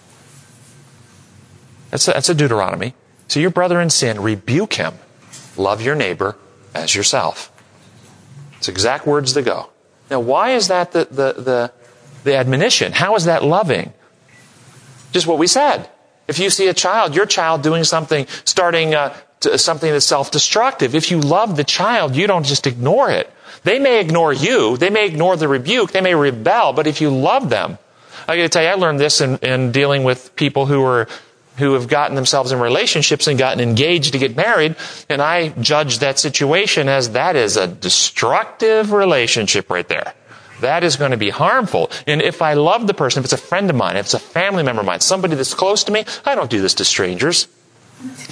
[1.91, 2.95] That's a, that's a Deuteronomy.
[3.27, 4.95] So your brother in sin, rebuke him.
[5.57, 6.35] Love your neighbor
[6.73, 7.51] as yourself.
[8.57, 9.69] It's exact words to go.
[10.09, 11.71] Now, why is that the, the, the,
[12.23, 12.91] the admonition?
[12.91, 13.93] How is that loving?
[15.11, 15.89] Just what we said.
[16.27, 21.11] If you see a child, your child doing something, starting uh, something that's self-destructive, if
[21.11, 23.29] you love the child, you don't just ignore it.
[23.63, 24.77] They may ignore you.
[24.77, 25.91] They may ignore the rebuke.
[25.91, 26.73] They may rebel.
[26.73, 27.77] But if you love them,
[28.27, 31.07] I got to tell you, I learned this in, in dealing with people who are
[31.57, 34.75] who have gotten themselves in relationships and gotten engaged to get married,
[35.07, 40.13] and I judge that situation as that is a destructive relationship right there.
[40.61, 41.91] That is going to be harmful.
[42.07, 44.19] And if I love the person, if it's a friend of mine, if it's a
[44.19, 47.47] family member of mine, somebody that's close to me, I don't do this to strangers.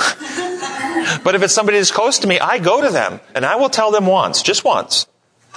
[1.23, 3.69] but if it's somebody that's close to me, I go to them and I will
[3.69, 5.07] tell them once, just once,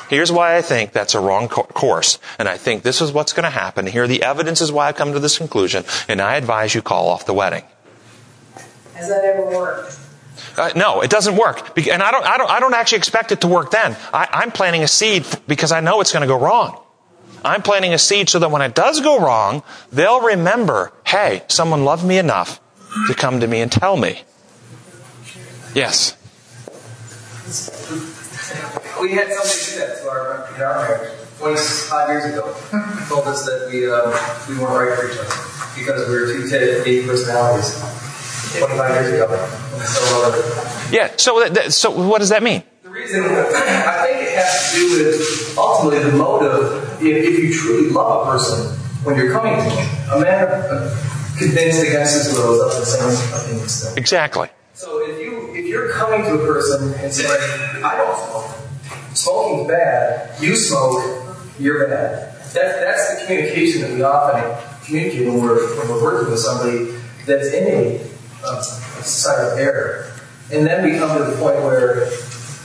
[0.09, 2.19] Here's why I think that's a wrong co- course.
[2.39, 3.87] And I think this is what's going to happen.
[3.87, 5.85] Here, the evidence is why I've come to this conclusion.
[6.09, 7.65] And I advise you call off the wedding.
[8.95, 9.99] Has that ever worked?
[10.57, 11.77] Uh, no, it doesn't work.
[11.89, 13.97] And I don't, I don't, I don't actually expect it to work then.
[14.13, 16.81] I, I'm planting a seed because I know it's going to go wrong.
[17.45, 19.63] I'm planting a seed so that when it does go wrong,
[19.93, 22.61] they'll remember, hey, someone loved me enough
[23.09, 24.23] to come to me and tell me.
[25.75, 26.17] Yes
[29.05, 32.57] we had somebody do that to our, marriage 25 years ago.
[33.09, 34.09] told us that we, uh,
[34.49, 35.29] we weren't right for each other
[35.77, 37.77] because we were two different personalities.
[38.59, 39.47] 25 years ago.
[39.85, 42.63] So, uh, yeah, so, that, so what does that mean?
[42.83, 47.03] The reason, I think it has to do with ultimately the motive.
[47.03, 51.37] If, if you truly love a person, when you're coming to them, a man uh,
[51.39, 53.95] convinced against his will is up to the same opinion still.
[53.97, 54.49] Exactly.
[54.75, 57.31] So if you if you're coming to a person and saying,
[57.85, 62.35] I don't smoke, smoking's bad, you smoke, you're bad.
[62.55, 66.97] That, that's the communication that we often communicate when we're, when we're working with somebody
[67.27, 68.01] that's in
[69.03, 70.13] side of error.
[70.53, 72.07] And then we come to the point where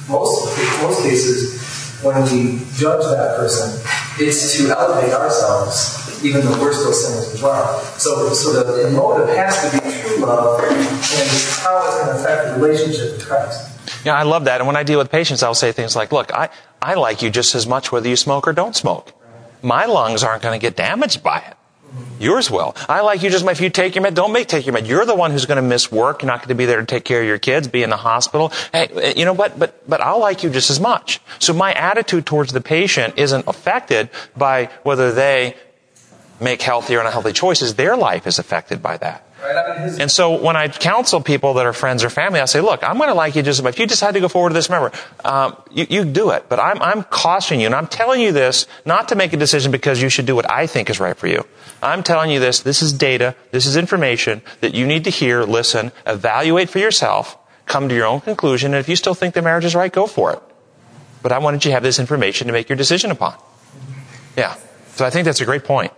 [0.09, 3.79] most, most cases, when we judge that person,
[4.19, 7.79] it's to elevate ourselves, even though we're still sinners as well.
[7.97, 11.29] So, so the motive has to be true love and
[11.63, 14.05] how going to affect the relationship with Christ.
[14.05, 14.61] Yeah, I love that.
[14.61, 16.49] And when I deal with patients, I'll say things like, look, I,
[16.81, 19.13] I like you just as much whether you smoke or don't smoke.
[19.61, 21.57] My lungs aren't going to get damaged by it.
[22.19, 22.75] Yours will.
[22.87, 24.87] I like you just if you take your med, don't make take your med.
[24.87, 26.21] You're the one who's going to miss work.
[26.21, 27.97] You're not going to be there to take care of your kids, be in the
[27.97, 28.51] hospital.
[28.73, 29.57] Hey, you know what?
[29.57, 31.21] But, but I'll like you just as much.
[31.39, 35.55] So my attitude towards the patient isn't affected by whether they
[36.41, 37.75] make healthy or unhealthy choices.
[37.75, 39.25] Their life is affected by that.
[39.41, 42.97] And so when I counsel people that are friends or family, I say, look, I'm
[42.97, 44.91] going to like you just about, if you decide to go forward to this, remember,
[45.23, 46.49] um, you, you do it.
[46.49, 49.71] But I'm, I'm cautioning you, and I'm telling you this not to make a decision
[49.71, 51.45] because you should do what I think is right for you.
[51.81, 55.43] I'm telling you this, this is data, this is information that you need to hear,
[55.43, 59.41] listen, evaluate for yourself, come to your own conclusion, and if you still think the
[59.41, 60.39] marriage is right, go for it.
[61.21, 63.35] But I wanted you to have this information to make your decision upon.
[64.35, 64.55] Yeah.
[64.95, 65.93] So I think that's a great point.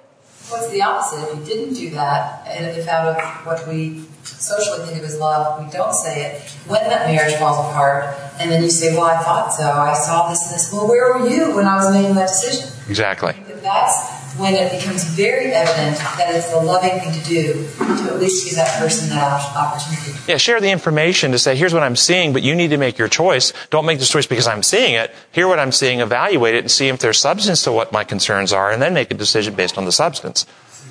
[0.50, 1.32] What's the opposite?
[1.32, 5.18] If you didn't do that, and if out of what we socially think of as
[5.18, 9.06] love, we don't say it, when that marriage falls apart, and then you say, well,
[9.06, 11.92] I thought so, I saw this and this, well, where were you when I was
[11.92, 12.70] making that decision?
[12.90, 13.34] Exactly.
[13.62, 18.20] That's when it becomes very evident that it's the loving thing to do to at
[18.20, 20.18] least give that person that opportunity.
[20.28, 22.98] Yeah, share the information to say, here's what I'm seeing, but you need to make
[22.98, 23.54] your choice.
[23.70, 25.12] Don't make the choice because I'm seeing it.
[25.32, 28.54] Hear what I'm seeing, evaluate it, and see if there's substance to what my concerns
[28.54, 30.46] are, and then make a decision based on the substance.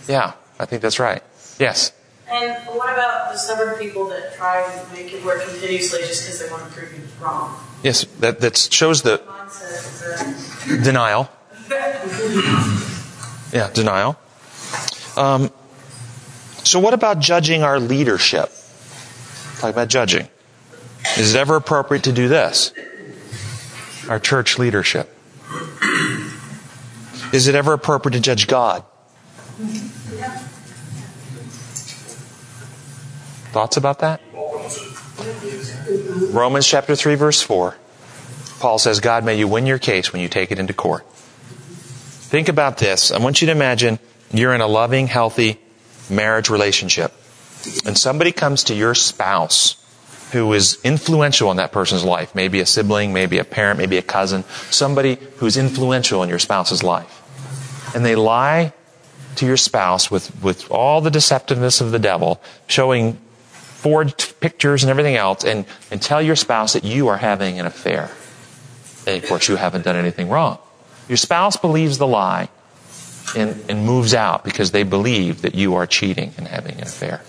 [0.06, 1.22] Yeah, I think that's right.
[1.58, 1.92] Yes?
[2.30, 6.40] And what about the stubborn people that try to make it work continuously just because
[6.40, 7.58] they want to prove you wrong?
[7.82, 9.20] Yes, that, that shows the
[10.82, 11.28] denial.
[13.52, 14.16] Yeah, denial.
[15.16, 15.50] Um,
[16.64, 18.50] so, what about judging our leadership?
[19.58, 20.28] Talk about judging.
[21.18, 22.72] Is it ever appropriate to do this?
[24.08, 25.14] Our church leadership.
[27.32, 28.84] Is it ever appropriate to judge God?
[33.52, 34.20] Thoughts about that?
[36.32, 37.76] Romans chapter 3, verse 4.
[38.60, 41.04] Paul says, God, may you win your case when you take it into court.
[42.30, 43.10] Think about this.
[43.10, 43.98] I want you to imagine
[44.32, 45.58] you're in a loving, healthy
[46.08, 47.12] marriage relationship.
[47.84, 49.74] And somebody comes to your spouse
[50.30, 52.32] who is influential in that person's life.
[52.32, 56.84] Maybe a sibling, maybe a parent, maybe a cousin, somebody who's influential in your spouse's
[56.84, 57.16] life.
[57.96, 58.74] And they lie
[59.34, 63.14] to your spouse with, with all the deceptiveness of the devil, showing
[63.48, 67.66] forged pictures and everything else, and, and tell your spouse that you are having an
[67.66, 68.08] affair.
[69.04, 70.60] And of course, you haven't done anything wrong.
[71.10, 72.48] Your spouse believes the lie
[73.36, 77.20] and, and moves out because they believe that you are cheating and having an affair.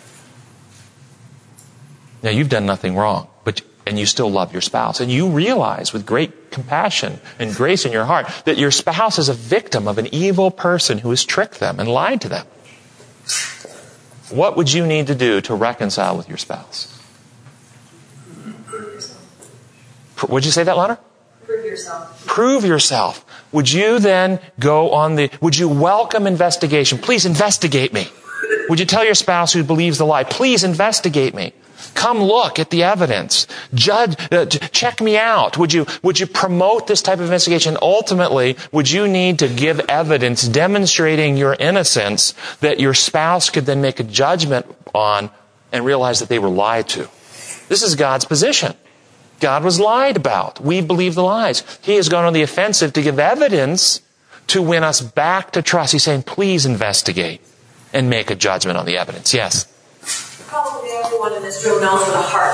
[2.21, 4.99] Now, you've done nothing wrong, but and you still love your spouse.
[4.99, 9.29] And you realize with great compassion and grace in your heart that your spouse is
[9.29, 12.45] a victim of an evil person who has tricked them and lied to them.
[14.29, 16.87] What would you need to do to reconcile with your spouse?
[20.29, 20.99] Would you say that louder?
[21.51, 22.25] Prove yourself.
[22.27, 23.25] Prove yourself.
[23.51, 26.97] Would you then go on the, would you welcome investigation?
[26.97, 28.07] Please investigate me.
[28.69, 31.51] Would you tell your spouse who believes the lie, please investigate me?
[31.93, 33.47] Come look at the evidence.
[33.73, 35.57] Judge, uh, check me out.
[35.57, 37.77] Would you, would you promote this type of investigation?
[37.81, 43.81] Ultimately, would you need to give evidence demonstrating your innocence that your spouse could then
[43.81, 45.31] make a judgment on
[45.73, 47.09] and realize that they were lied to?
[47.67, 48.73] This is God's position.
[49.41, 50.61] God was lied about.
[50.61, 51.63] We believe the lies.
[51.81, 54.01] He has gone on the offensive to give evidence
[54.47, 55.93] to win us back to trust.
[55.93, 57.41] He's saying, please investigate
[57.91, 59.33] and make a judgment on the evidence.
[59.33, 59.65] Yes?
[60.47, 62.51] Probably everyone in this room knows what a heart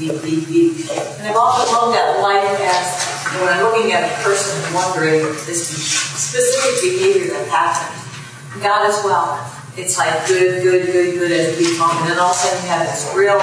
[0.00, 0.90] beep, beep, beep.
[1.18, 5.20] And I've often looked at life as when I'm looking at a person and wondering
[5.46, 8.62] this specific behavior that happened.
[8.62, 9.38] God as well.
[9.76, 12.00] It's like good, good, good, good as beep moment.
[12.00, 13.38] And then all of a sudden you have this real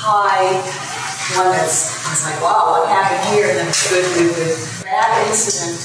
[0.00, 0.56] high
[1.36, 3.48] one that's it's like, wow, what happened here?
[3.52, 4.56] And then it's good, good, good.
[4.88, 5.76] That incident,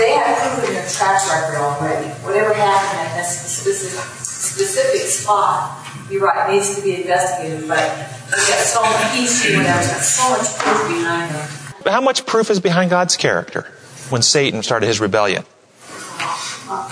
[0.00, 2.08] they have proven their track record already.
[2.24, 7.84] Whatever happened at that specific specific spot, you're right, needs to be investigated, but
[8.32, 11.48] we've got so much peace when got so much proof behind them.
[11.82, 13.66] But how much proof is behind God's character
[14.10, 15.44] when Satan started his rebellion?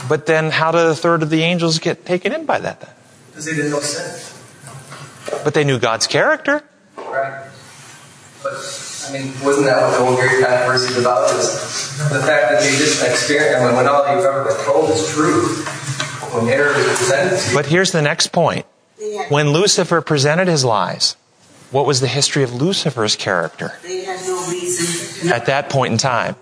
[0.09, 2.91] But then how did a third of the angels get taken in by that then?
[3.31, 4.32] Because they didn't know sin.
[5.45, 6.62] But they knew God's character.
[6.97, 7.49] Right.
[8.43, 8.53] But,
[9.09, 11.30] I mean, wasn't that what the whole great controversy is about?
[11.30, 15.09] Is the fact that they didn't experience, and when all you've ever been told is
[15.11, 15.47] true,
[16.33, 17.55] when error is presented to you.
[17.55, 18.66] But here's the next point.
[19.28, 21.16] When Lucifer presented his lies,
[21.70, 25.99] what was the history of Lucifer's character They had no reason at that point in
[25.99, 26.37] time?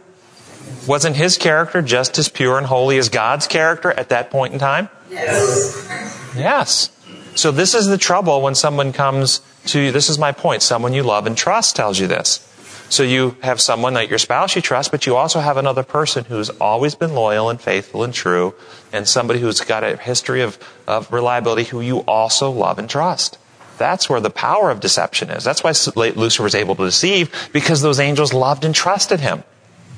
[0.87, 4.59] Wasn't his character just as pure and holy as God's character at that point in
[4.59, 4.89] time?
[5.11, 6.33] Yes.
[6.37, 6.91] Yes.
[7.35, 9.93] So this is the trouble when someone comes to you.
[9.93, 10.63] This is my point.
[10.63, 12.47] Someone you love and trust tells you this.
[12.91, 16.25] So you have someone like your spouse you trust, but you also have another person
[16.25, 18.53] who's always been loyal and faithful and true,
[18.93, 20.59] and somebody who's got a history of,
[20.89, 23.39] of reliability who you also love and trust.
[23.79, 25.45] That's where the power of deception is.
[25.45, 29.45] That's why Lucifer was able to deceive, because those angels loved and trusted him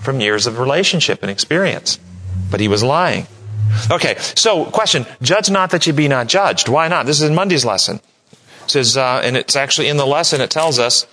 [0.01, 1.99] from years of relationship and experience.
[2.51, 3.27] But he was lying.
[3.91, 5.07] Okay, so question.
[5.21, 6.69] Judge not that you be not judged.
[6.69, 7.07] Why not?
[7.07, 8.01] This is in Monday's lesson.
[8.65, 11.07] It says, uh, and it's actually in the lesson, it tells us,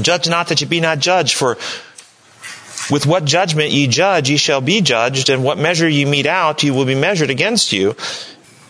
[0.00, 1.56] Judge not that ye be not judged, for
[2.90, 6.62] with what judgment ye judge, ye shall be judged, and what measure ye mete out,
[6.62, 7.94] ye will be measured against you.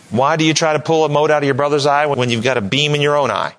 [0.09, 2.43] Why do you try to pull a mote out of your brother's eye when you've
[2.43, 3.55] got a beam in your own eye?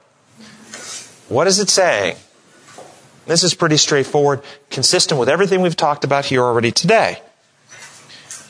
[1.29, 2.17] What is it saying?
[3.27, 7.21] This is pretty straightforward, consistent with everything we've talked about here already today.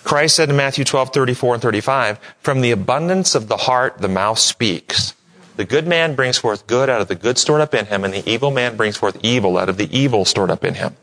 [0.07, 4.07] Christ said in Matthew 12, 34 and 35, From the abundance of the heart, the
[4.07, 5.15] mouth speaks.
[5.57, 8.15] The good man brings forth good out of the good stored up in him, and
[8.15, 10.97] the evil man brings forth evil out of the evil stored up in him.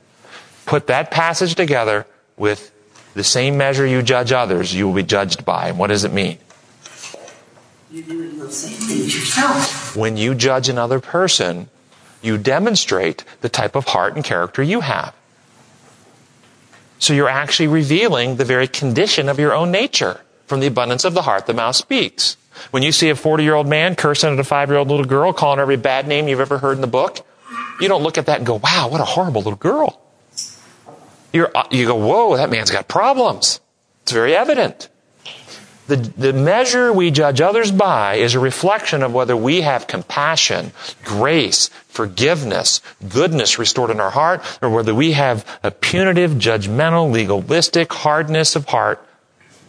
[0.66, 2.06] Put that passage together
[2.38, 2.72] with
[3.14, 5.68] the same measure you judge others, you will be judged by.
[5.68, 6.38] And what does it mean?
[7.92, 9.98] Those same things yourself.
[9.98, 11.68] When you judge another person,
[12.22, 15.14] you demonstrate the type of heart and character you have.
[17.04, 20.22] So you're actually revealing the very condition of your own nature.
[20.48, 22.38] From the abundance of the heart, the mouth speaks.
[22.72, 25.04] When you see a 40 year old man cursing at a five year old little
[25.04, 27.20] girl, calling every bad name you've ever heard in the book,
[27.82, 30.00] you don't look at that and go, wow, what a horrible little girl.
[31.34, 33.60] You're, uh, you go, whoa, that man's got problems.
[34.04, 34.88] It's very evident.
[35.88, 40.72] The, the measure we judge others by is a reflection of whether we have compassion,
[41.04, 47.92] grace, forgiveness, goodness restored in our heart, or whether we have a punitive, judgmental, legalistic
[47.92, 49.06] hardness of heart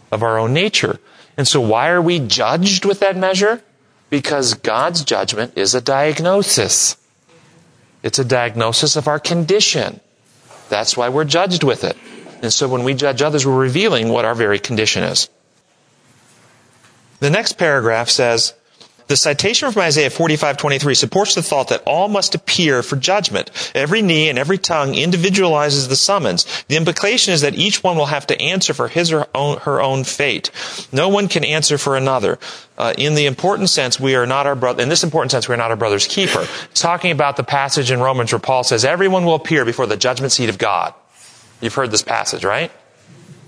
[0.09, 0.99] of our own nature.
[1.35, 3.61] And so why are we judged with that measure?
[4.09, 6.95] Because God's judgment is a diagnosis.
[8.03, 9.99] It's a diagnosis of our condition.
[10.69, 11.97] That's why we're judged with it.
[12.41, 15.27] And so when we judge others, we're revealing what our very condition is.
[17.25, 18.53] The next paragraph says,
[19.07, 23.49] the citation from Isaiah 45:23 supports the thought that all must appear for judgment.
[23.73, 26.45] Every knee and every tongue individualizes the summons.
[26.67, 29.81] The implication is that each one will have to answer for his or own, her
[29.81, 30.51] own fate.
[30.91, 32.37] No one can answer for another.
[32.77, 34.83] Uh, in the important sense, we are not our brother.
[34.83, 36.45] In this important sense, we are not our brother's keeper.
[36.69, 39.97] It's talking about the passage in Romans where Paul says, "Everyone will appear before the
[39.97, 40.93] judgment seat of God."
[41.59, 42.71] You've heard this passage, right?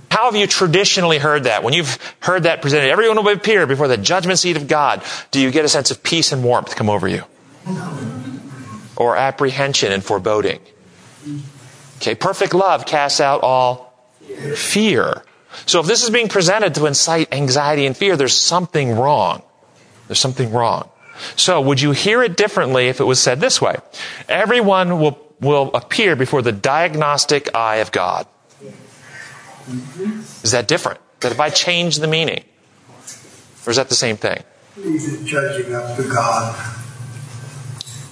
[0.10, 1.64] How have you traditionally heard that?
[1.64, 5.04] When you've heard that presented, everyone will appear before the judgment seat of God.
[5.32, 7.24] Do you get a sense of peace and warmth come over you?
[8.96, 10.60] Or apprehension and foreboding?
[11.98, 13.94] Okay, perfect love casts out all
[14.56, 15.24] fear.
[15.66, 19.42] So if this is being presented to incite anxiety and fear, there's something wrong.
[20.08, 20.90] There's something wrong.
[21.36, 23.76] So would you hear it differently if it was said this way?
[24.30, 28.28] Everyone will, will appear before the diagnostic eye of God.
[30.44, 31.00] Is that different?
[31.20, 32.44] That if I change the meaning?
[33.66, 34.44] Or is that the same thing?
[34.78, 36.56] Is it judging up to God.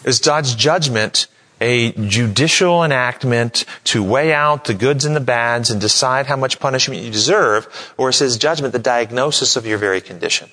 [0.03, 1.27] Is God's judgment
[1.61, 6.59] a judicial enactment to weigh out the goods and the bads and decide how much
[6.59, 7.93] punishment you deserve?
[7.97, 10.49] Or is His judgment the diagnosis of your very condition?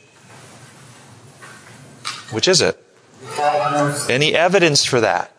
[2.31, 2.83] Which is it?
[4.09, 5.33] Any evidence for that?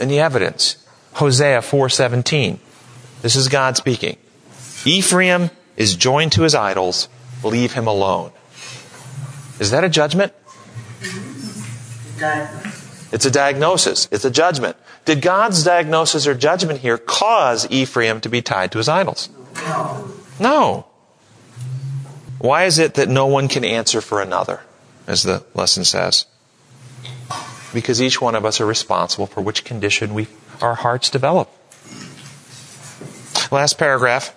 [0.00, 0.76] Any evidence?
[1.14, 2.58] Hosea 4:17.
[3.22, 4.16] This is God speaking.
[4.86, 7.08] Ephraim is joined to his idols.
[7.42, 8.30] Leave him alone.
[9.58, 10.32] Is that a judgment?
[13.12, 14.08] It's a diagnosis.
[14.10, 14.76] It's a judgment.
[15.04, 19.28] Did God's diagnosis or judgment here cause Ephraim to be tied to his idols?
[20.40, 20.86] No.
[22.38, 24.60] Why is it that no one can answer for another,
[25.06, 26.26] as the lesson says?
[27.72, 30.28] Because each one of us are responsible for which condition we,
[30.60, 31.50] our hearts develop.
[33.50, 34.34] Last paragraph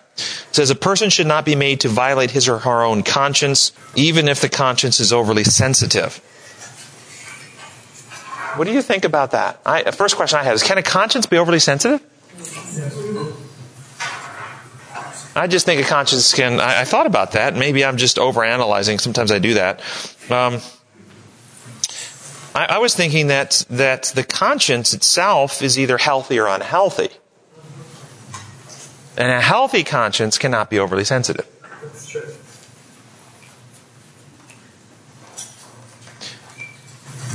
[0.60, 4.28] says a person should not be made to violate his or her own conscience, even
[4.28, 6.18] if the conscience is overly sensitive.
[8.58, 9.62] What do you think about that?
[9.66, 12.02] I, the first question I have is can a conscience be overly sensitive?
[15.34, 16.60] I just think a conscience can.
[16.60, 17.56] I, I thought about that.
[17.56, 19.00] Maybe I'm just overanalyzing.
[19.00, 19.80] Sometimes I do that.
[20.30, 20.60] Um,
[22.54, 27.12] I, I was thinking that that the conscience itself is either healthy or unhealthy.
[29.20, 31.46] And a healthy conscience cannot be overly sensitive.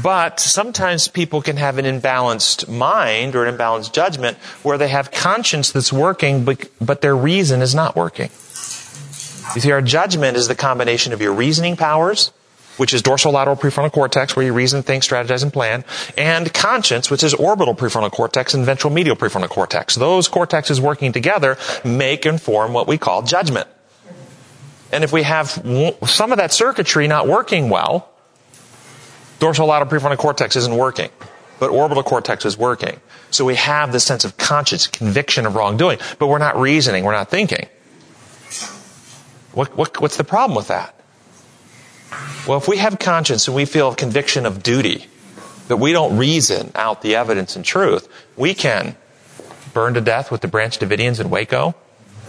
[0.03, 5.11] But sometimes people can have an imbalanced mind or an imbalanced judgment where they have
[5.11, 8.30] conscience that's working, but, but their reason is not working.
[9.55, 12.32] You see, our judgment is the combination of your reasoning powers,
[12.77, 15.85] which is dorsolateral prefrontal cortex, where you reason, think, strategize, and plan,
[16.16, 19.95] and conscience, which is orbital prefrontal cortex and ventral medial prefrontal cortex.
[19.95, 23.68] Those cortexes working together make and form what we call judgment.
[24.93, 25.49] And if we have
[26.07, 28.11] some of that circuitry not working well,
[29.41, 31.11] dorsolateral prefrontal cortex isn't working,
[31.59, 33.01] but orbital cortex is working.
[33.31, 37.12] So we have this sense of conscience, conviction of wrongdoing, but we're not reasoning, we're
[37.12, 37.66] not thinking.
[39.53, 40.95] What, what, what's the problem with that?
[42.47, 45.07] Well, if we have conscience and we feel a conviction of duty,
[45.69, 48.97] that we don't reason out the evidence and truth, we can
[49.73, 51.75] burn to death with the Branch Davidians in Waco.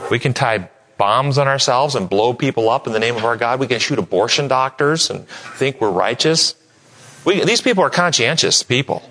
[0.10, 3.36] We can tie bombs on ourselves and blow people up in the name of our
[3.36, 3.60] God.
[3.60, 6.56] We can shoot abortion doctors and think we're righteous.
[7.26, 9.04] We, these people are conscientious people,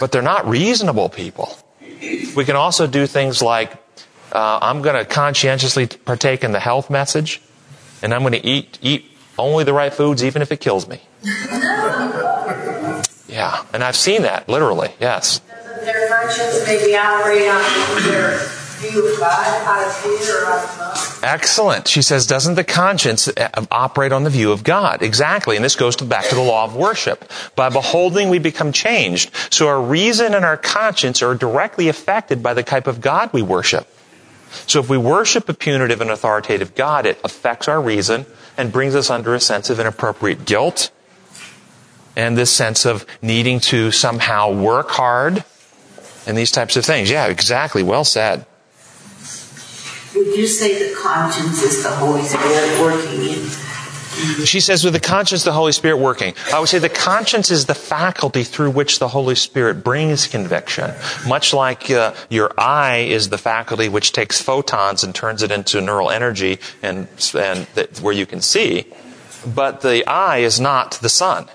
[0.00, 1.56] but they're not reasonable people.
[2.34, 3.72] We can also do things like,
[4.32, 7.40] uh, I'm going to conscientiously partake in the health message,
[8.02, 9.07] and I'm going to eat eat
[9.38, 11.00] only the right foods, even if it kills me.
[13.28, 14.90] Yeah, and I've seen that literally.
[15.00, 15.40] Yes.
[15.82, 18.38] Their conscience maybe operate on their
[18.78, 21.20] view of God out of fear or out of love.
[21.22, 21.88] Excellent.
[21.88, 25.02] She says, doesn't the conscience uh, operate on the view of God?
[25.02, 25.56] Exactly.
[25.56, 27.30] And this goes to, back to the law of worship.
[27.54, 29.30] By beholding, we become changed.
[29.50, 33.42] So our reason and our conscience are directly affected by the type of God we
[33.42, 33.86] worship.
[34.66, 38.24] So if we worship a punitive and authoritative God, it affects our reason
[38.58, 40.90] and brings us under a sense of inappropriate guilt
[42.16, 45.44] and this sense of needing to somehow work hard
[46.26, 47.08] and these types of things.
[47.08, 47.84] Yeah, exactly.
[47.84, 48.44] Well said.
[50.14, 53.67] Would you say the conscience is the Holy Spirit working in?
[54.44, 56.34] She says, with the conscience, the Holy Spirit working.
[56.52, 60.92] I would say the conscience is the faculty through which the Holy Spirit brings conviction.
[61.26, 65.80] Much like uh, your eye is the faculty which takes photons and turns it into
[65.80, 68.86] neural energy and, and that, where you can see.
[69.46, 71.48] But the eye is not the sun.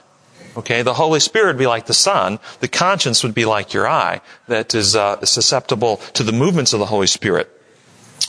[0.56, 2.40] Okay, the Holy Spirit would be like the sun.
[2.60, 6.80] The conscience would be like your eye that is uh, susceptible to the movements of
[6.80, 7.50] the Holy Spirit.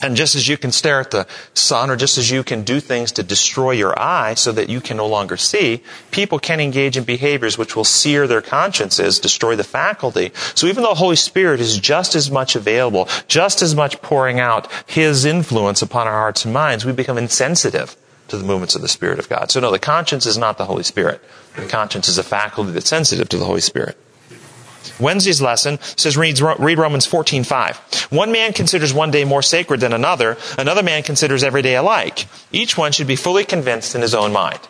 [0.04, 2.78] And just as you can stare at the sun or just as you can do
[2.78, 6.98] things to destroy your eye so that you can no longer see, people can engage
[6.98, 10.30] in behaviors which will sear their consciences, destroy the faculty.
[10.54, 14.38] So even though the Holy Spirit is just as much available, just as much pouring
[14.38, 17.96] out His influence upon our hearts and minds, we become insensitive
[18.28, 19.50] to the movements of the Spirit of God.
[19.50, 21.22] So no, the conscience is not the Holy Spirit.
[21.56, 23.96] The conscience is a faculty that's sensitive to the Holy Spirit.
[25.00, 28.12] Wednesday's lesson says read, read Romans 14:5.
[28.12, 32.26] One man considers one day more sacred than another, another man considers every day alike.
[32.52, 34.60] Each one should be fully convinced in his own mind.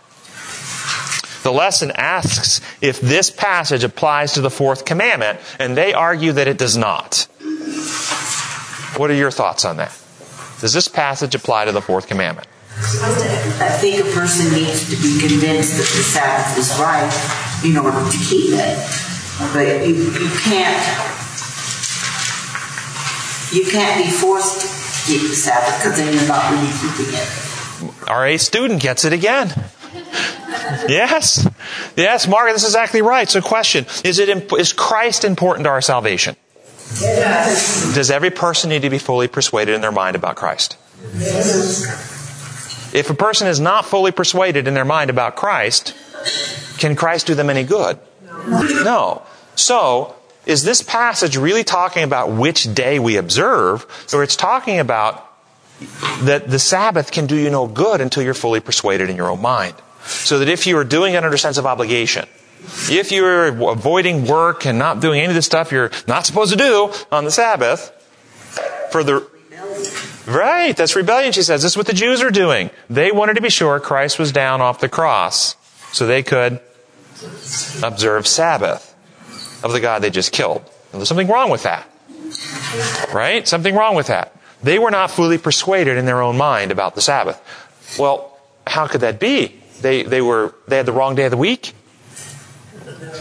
[1.42, 6.48] The lesson asks if this passage applies to the fourth commandment, and they argue that
[6.48, 7.26] it does not.
[8.96, 9.94] What are your thoughts on that?
[10.60, 12.48] Does this passage apply to the fourth commandment?
[12.76, 17.12] I think a person needs to be convinced that the Sabbath is right
[17.62, 19.13] in order to keep it.
[19.38, 20.78] But you, you can't
[23.52, 24.66] you can't be forced to
[25.12, 28.08] keep the Sabbath because then you're not really keeping it.
[28.08, 29.52] Our A student gets it again.
[30.88, 31.46] Yes.
[31.96, 33.28] Yes, Margaret, this is exactly right.
[33.28, 34.28] So question, is it
[34.58, 36.36] is Christ important to our salvation?
[37.00, 37.94] Yes.
[37.94, 40.76] Does every person need to be fully persuaded in their mind about Christ?
[41.16, 42.94] Yes.
[42.94, 45.94] If a person is not fully persuaded in their mind about Christ,
[46.78, 47.98] can Christ do them any good?
[48.46, 49.22] No.
[49.56, 50.14] So,
[50.46, 55.30] is this passage really talking about which day we observe, or it's talking about
[56.22, 59.40] that the Sabbath can do you no good until you're fully persuaded in your own
[59.40, 59.74] mind?
[60.06, 62.26] So that if you are doing it under sense of obligation,
[62.90, 66.58] if you're avoiding work and not doing any of the stuff you're not supposed to
[66.58, 67.90] do on the Sabbath,
[68.90, 69.26] for the
[70.26, 71.62] Right, that's rebellion, she says.
[71.62, 72.70] This is what the Jews are doing.
[72.88, 75.54] They wanted to be sure Christ was down off the cross
[75.92, 76.60] so they could
[77.82, 78.94] observe Sabbath
[79.64, 80.58] of the God they just killed.
[80.92, 81.88] And there's something wrong with that.
[83.12, 83.46] Right?
[83.46, 84.36] Something wrong with that.
[84.62, 87.40] They were not fully persuaded in their own mind about the Sabbath.
[87.98, 89.60] Well, how could that be?
[89.80, 91.74] They, they were, they had the wrong day of the week?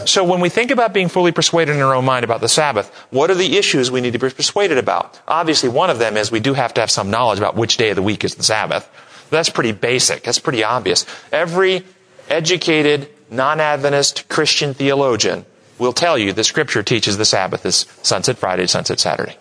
[0.06, 2.88] So when we think about being fully persuaded in our own mind about the Sabbath,
[3.10, 5.20] what are the issues we need to be persuaded about?
[5.26, 7.90] Obviously, one of them is we do have to have some knowledge about which day
[7.90, 8.88] of the week is the Sabbath.
[9.30, 10.22] That's pretty basic.
[10.22, 11.06] That's pretty obvious.
[11.32, 11.84] Every
[12.28, 15.44] educated non-Adventist Christian theologian
[15.78, 19.36] will tell you the scripture teaches the Sabbath is sunset Friday sunset Saturday.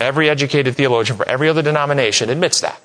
[0.00, 2.80] Every educated theologian for every other denomination admits that.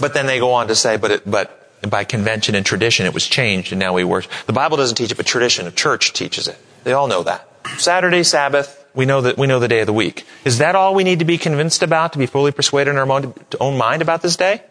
[0.00, 1.56] But then they go on to say, but it, but
[1.88, 4.32] by convention and tradition it was changed and now we worship.
[4.46, 6.58] The Bible doesn't teach it, but tradition, a church teaches it.
[6.84, 7.46] They all know that.
[7.78, 10.26] Saturday, Sabbath, we know that we know the day of the week.
[10.44, 13.32] Is that all we need to be convinced about to be fully persuaded in our
[13.60, 14.62] own mind about this day?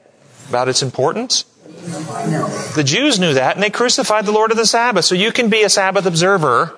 [0.50, 1.46] About its importance?
[1.88, 2.48] No.
[2.76, 5.06] The Jews knew that and they crucified the Lord of the Sabbath.
[5.06, 6.78] So you can be a Sabbath observer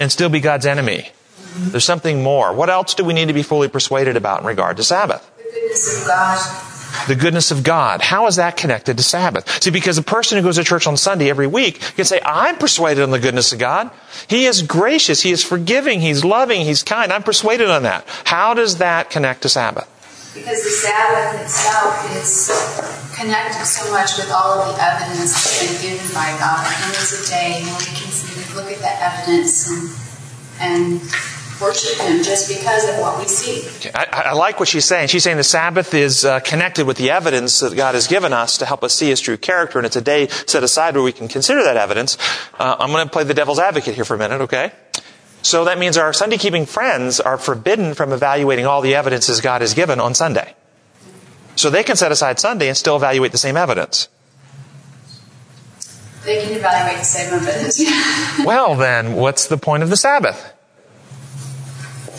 [0.00, 1.10] and still be God's enemy.
[1.56, 2.52] There's something more.
[2.52, 5.28] What else do we need to be fully persuaded about in regard to Sabbath?
[5.36, 6.68] The goodness of God.
[7.08, 8.02] The goodness of God.
[8.02, 9.62] How is that connected to Sabbath?
[9.62, 12.56] See, because a person who goes to church on Sunday every week can say, I'm
[12.56, 13.90] persuaded on the goodness of God.
[14.28, 15.22] He is gracious.
[15.22, 16.00] He is forgiving.
[16.00, 16.62] He's loving.
[16.62, 17.12] He's kind.
[17.12, 18.06] I'm persuaded on that.
[18.24, 19.88] How does that connect to Sabbath?
[20.34, 22.48] Because the Sabbath itself is
[23.14, 26.64] connected so much with all of the evidence that's been given by God.
[26.64, 29.92] And it's a day when we can look at the evidence and,
[30.60, 31.02] and
[31.60, 33.90] worship Him just because of what we see.
[33.94, 35.08] I, I, like what she's saying.
[35.08, 38.58] She's saying the Sabbath is uh, connected with the evidence that God has given us
[38.58, 41.12] to help us see His true character, and it's a day set aside where we
[41.12, 42.18] can consider that evidence.
[42.58, 44.72] Uh, I'm going to play the devil's advocate here for a minute, okay?
[45.42, 49.60] So that means our Sunday keeping friends are forbidden from evaluating all the evidences God
[49.60, 50.54] has given on Sunday.
[51.56, 54.08] So they can set aside Sunday and still evaluate the same evidence.
[56.24, 57.82] They can evaluate the same evidence.
[58.44, 60.52] well, then, what's the point of the Sabbath?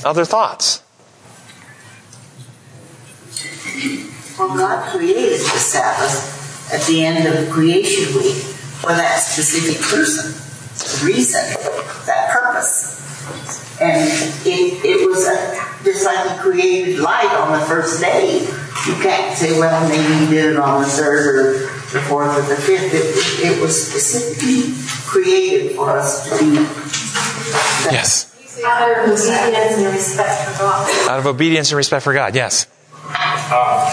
[0.04, 0.84] Other thoughts?
[4.38, 8.36] Well, God created the Sabbath at the end of the creation week
[8.82, 10.34] for that specific person,
[11.04, 11.42] reason,
[12.06, 13.00] that purpose.
[13.82, 14.08] And
[14.46, 18.42] it, it was a, just like he created light on the first day.
[18.42, 21.54] You can't say, well, maybe he did it on the third or
[21.94, 22.94] the fourth or the fifth.
[22.94, 24.74] It, it was specifically
[25.06, 26.54] created for us to be.
[27.92, 28.30] Yes.
[28.66, 31.10] Out of obedience and respect for God.
[31.10, 32.68] Out of obedience and respect for God, yes.
[33.02, 33.90] Uh,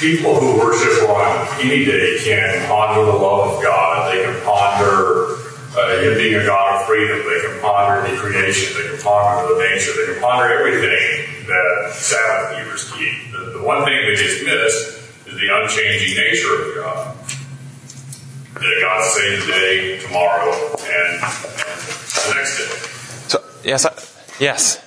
[0.00, 4.12] people who worship on any day can ponder the love of God.
[4.12, 5.03] They can ponder
[5.84, 7.18] uh, Him being a God of freedom.
[7.18, 8.72] They can ponder the creation.
[8.80, 9.92] They can ponder the nature.
[9.92, 13.32] They can ponder everything that Sabbath keepers keep.
[13.32, 14.74] The, the one thing they just miss
[15.26, 17.16] is the unchanging nature of God.
[18.54, 22.70] That God saves today, tomorrow, and, and the next day.
[23.28, 23.92] So, yes, I,
[24.38, 24.78] yes.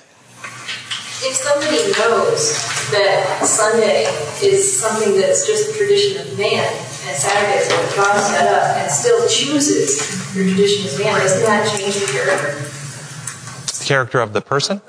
[1.22, 2.56] if somebody knows
[2.90, 4.04] that Sunday
[4.42, 6.64] is something that's just a tradition of man,
[7.08, 11.42] and Saturday is what God set up, and still chooses your tradition of man, doesn't
[11.42, 13.84] that change the character?
[13.84, 14.82] Character of the person?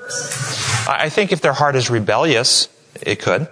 [0.86, 2.68] I think if their heart is rebellious,
[3.00, 3.48] it could.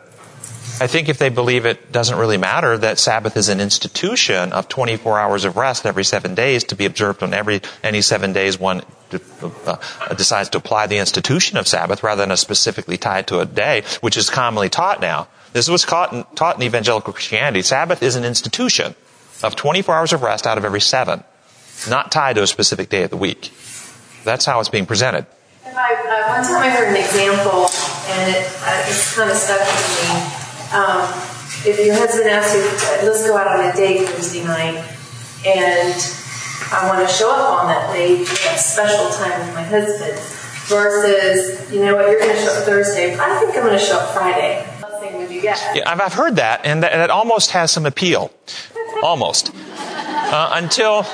[0.81, 4.69] I think if they believe it doesn't really matter that Sabbath is an institution of
[4.69, 8.61] 24 hours of rest every seven days to be observed on every any seven days
[8.61, 8.83] one
[9.66, 9.77] uh,
[10.14, 13.83] decides to apply the institution of Sabbath rather than a specifically tied to a day,
[14.03, 15.27] which is commonly taught now.
[15.53, 17.62] This was taught in, taught in evangelical Christianity.
[17.62, 18.94] Sabbath is an institution
[19.42, 21.24] of 24 hours of rest out of every seven,
[21.88, 23.53] not tied to a specific day of the week.
[24.24, 25.26] That's how it's being presented.
[25.64, 27.70] I, uh, one time I heard an example,
[28.11, 30.38] and it, uh, it's kind of stuck with me.
[30.74, 31.07] Um,
[31.64, 32.62] if your husband asks you,
[33.09, 34.82] let's go out on a date Thursday night,
[35.46, 35.94] and
[36.72, 40.18] I want to show up on that date, a special time with my husband,
[40.68, 43.14] versus, you know what, you're going to show up Thursday.
[43.14, 44.68] I think I'm going to show up Friday.
[45.74, 48.30] Yeah, I've, I've heard that, and that, that almost has some appeal.
[49.03, 49.53] almost.
[50.30, 51.07] Uh, until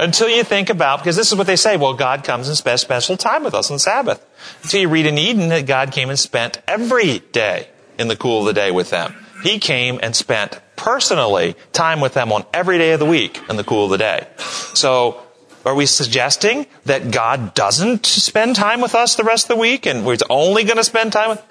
[0.00, 2.80] until you think about, because this is what they say, well, God comes and spends
[2.80, 4.24] special time with us on Sabbath.
[4.62, 7.68] Until you read in Eden that God came and spent every day
[7.98, 9.14] in the cool of the day with them.
[9.42, 13.56] He came and spent personally time with them on every day of the week in
[13.56, 14.26] the cool of the day.
[14.74, 15.22] So,
[15.64, 19.86] are we suggesting that God doesn't spend time with us the rest of the week
[19.86, 21.42] and we're only going to spend time with?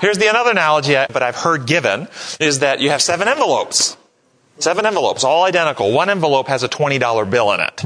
[0.00, 2.08] Here's the another analogy, but I've heard given
[2.40, 3.96] is that you have seven envelopes.
[4.58, 5.92] Seven envelopes, all identical.
[5.92, 7.84] One envelope has a $20 bill in it.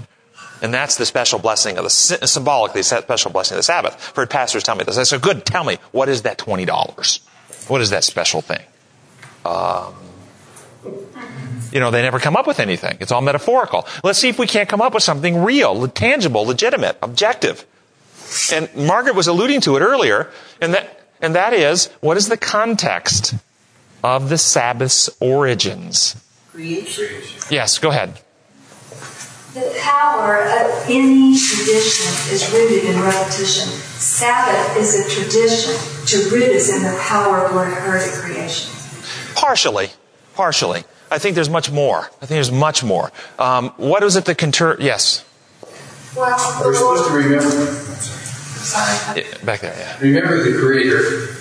[0.62, 3.95] And that's the special blessing of the, symbolically special blessing of the Sabbath.
[3.95, 4.99] I've heard pastors tell me this.
[4.99, 7.20] I said, good, tell me, what is that $20?
[7.68, 8.62] What is that special thing?
[9.45, 9.95] Um,
[11.72, 12.99] you know, they never come up with anything.
[13.01, 13.86] It's all metaphorical.
[14.05, 17.64] Let's see if we can't come up with something real, tangible, legitimate, objective.
[18.53, 20.30] And Margaret was alluding to it earlier,
[20.61, 23.35] and that, and that is, what is the context
[24.03, 26.16] of the Sabbath's origins?
[26.53, 27.07] Creation.
[27.51, 28.21] Yes, go ahead.
[29.55, 33.68] The power of any tradition is rooted in repetition.
[33.68, 35.75] Sabbath is a tradition
[36.07, 38.73] to root us in the power of what occurred at creation.
[39.35, 39.89] Partially.
[40.35, 40.85] Partially.
[41.11, 41.99] I think there's much more.
[41.99, 43.11] I think there's much more.
[43.41, 44.77] Um, what is it that can turn?
[44.81, 45.25] Yes.
[46.16, 46.31] Well,
[46.64, 48.20] we're supposed to remember.
[48.61, 49.23] Sorry.
[49.23, 49.99] Yeah, back there, yeah.
[50.01, 51.37] Remember the Creator.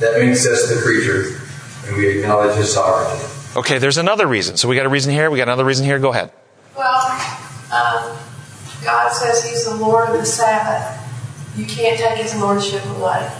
[0.00, 1.40] That makes us the creature,
[1.86, 3.24] and we acknowledge His sovereignty.
[3.56, 4.58] Okay, there's another reason.
[4.58, 5.30] So we got a reason here.
[5.30, 5.98] We got another reason here.
[5.98, 6.30] Go ahead.
[6.76, 7.10] Well,
[7.72, 8.18] um,
[8.84, 11.02] God says He's the Lord of the Sabbath.
[11.56, 13.30] You can't take His lordship away.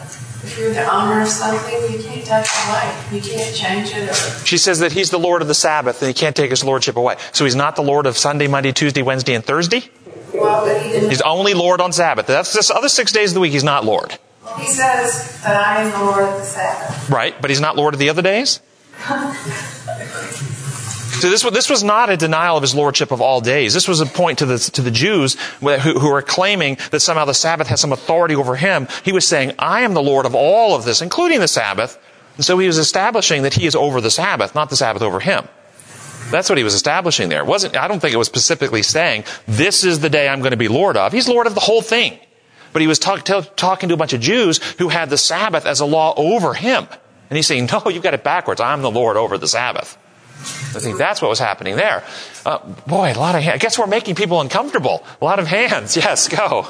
[0.42, 3.16] If you're the owner of something, you can't take it away.
[3.16, 4.08] You can't change it.
[4.08, 4.46] Or...
[4.46, 6.96] She says that He's the Lord of the Sabbath and He can't take His lordship
[6.96, 7.16] away.
[7.32, 9.90] So He's not the Lord of Sunday, Monday, Tuesday, Wednesday, and Thursday.
[10.40, 11.10] Well, but he didn't.
[11.10, 12.26] He's only Lord on Sabbath.
[12.26, 13.52] That's just other six days of the week.
[13.52, 14.18] He's not Lord.
[14.58, 17.10] He says that I am the Lord of the Sabbath.
[17.10, 18.60] Right, but He's not Lord of the other days.
[21.20, 23.72] So this, this was not a denial of his lordship of all days.
[23.72, 27.24] This was a point to the, to the Jews who, who were claiming that somehow
[27.24, 28.86] the Sabbath has some authority over him.
[29.02, 31.98] He was saying, I am the Lord of all of this, including the Sabbath.
[32.36, 35.20] And so he was establishing that he is over the Sabbath, not the Sabbath over
[35.20, 35.48] him.
[36.30, 37.40] That's what he was establishing there.
[37.40, 40.50] It wasn't, I don't think it was specifically saying, this is the day I'm going
[40.50, 41.12] to be Lord of.
[41.12, 42.18] He's Lord of the whole thing.
[42.72, 45.64] But he was talk, t- talking to a bunch of Jews who had the Sabbath
[45.66, 46.86] as a law over him.
[47.30, 48.60] And he's saying, no, you've got it backwards.
[48.60, 49.96] I'm the Lord over the Sabbath.
[50.38, 52.04] I think that's what was happening there.
[52.44, 53.54] Uh, boy, a lot of hands.
[53.54, 55.04] I guess we're making people uncomfortable.
[55.20, 55.96] A lot of hands.
[56.06, 56.62] Yes, go.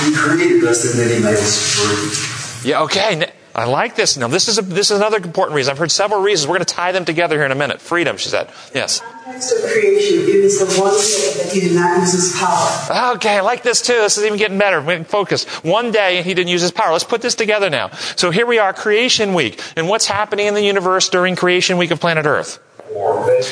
[0.00, 2.68] He created us and then he made us free.
[2.70, 3.30] Yeah, okay.
[3.54, 4.16] I like this.
[4.16, 5.72] Now, this is a, this is another important reason.
[5.72, 6.48] I've heard several reasons.
[6.48, 7.80] We're going to tie them together here in a minute.
[7.80, 8.50] Freedom, she said.
[8.74, 9.00] Yes.
[9.00, 13.14] Context of creation, it is the one day that he did not use his power.
[13.16, 13.92] Okay, I like this too.
[13.92, 14.80] This is even getting better.
[14.80, 15.44] We can focus.
[15.62, 16.92] One day he didn't use his power.
[16.92, 17.90] Let's put this together now.
[18.16, 19.62] So here we are, creation week.
[19.76, 22.58] And what's happening in the universe during creation week of planet Earth?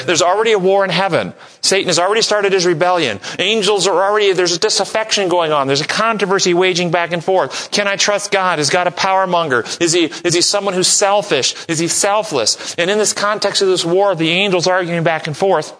[0.07, 1.34] There's already a war in heaven.
[1.62, 3.20] Satan has already started his rebellion.
[3.38, 5.66] Angels are already, there's a disaffection going on.
[5.66, 7.70] There's a controversy waging back and forth.
[7.70, 8.59] Can I trust God?
[8.59, 9.64] Is God a power monger?
[9.80, 11.55] Is he, is he someone who's selfish?
[11.68, 12.74] Is he selfless?
[12.76, 15.76] And in this context of this war, the angels arguing back and forth,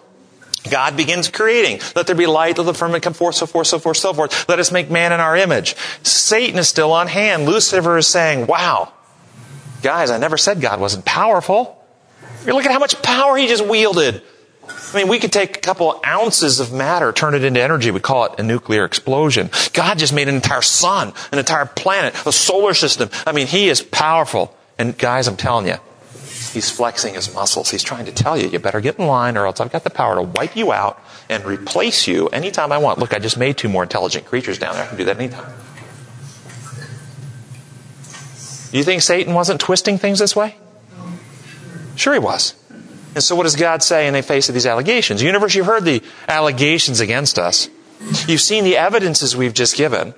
[0.69, 1.79] God begins creating.
[1.95, 4.47] Let there be light, let the firmament come forth, so forth, so forth, so forth.
[4.47, 5.75] Let us make man in our image.
[6.03, 7.45] Satan is still on hand.
[7.45, 8.93] Lucifer is saying, wow,
[9.81, 11.80] guys, I never said God wasn't powerful.
[12.45, 14.21] Look at how much power he just wielded.
[14.93, 17.91] I mean, we could take a couple ounces of matter, turn it into energy.
[17.91, 19.49] We call it a nuclear explosion.
[19.73, 23.09] God just made an entire sun, an entire planet, a solar system.
[23.25, 24.55] I mean, he is powerful.
[24.77, 25.75] And guys, I'm telling you,
[26.53, 27.69] he's flexing his muscles.
[27.71, 29.89] He's trying to tell you, you better get in line or else I've got the
[29.89, 32.99] power to wipe you out and replace you anytime I want.
[32.99, 34.83] Look, I just made two more intelligent creatures down there.
[34.83, 35.53] I can do that anytime.
[38.73, 40.55] You think Satan wasn't twisting things this way?
[42.01, 42.55] Sure he was.
[43.13, 45.21] And so what does God say in the face of these allegations?
[45.21, 47.69] Universe, you've heard the allegations against us.
[48.27, 50.15] You've seen the evidences we've just given.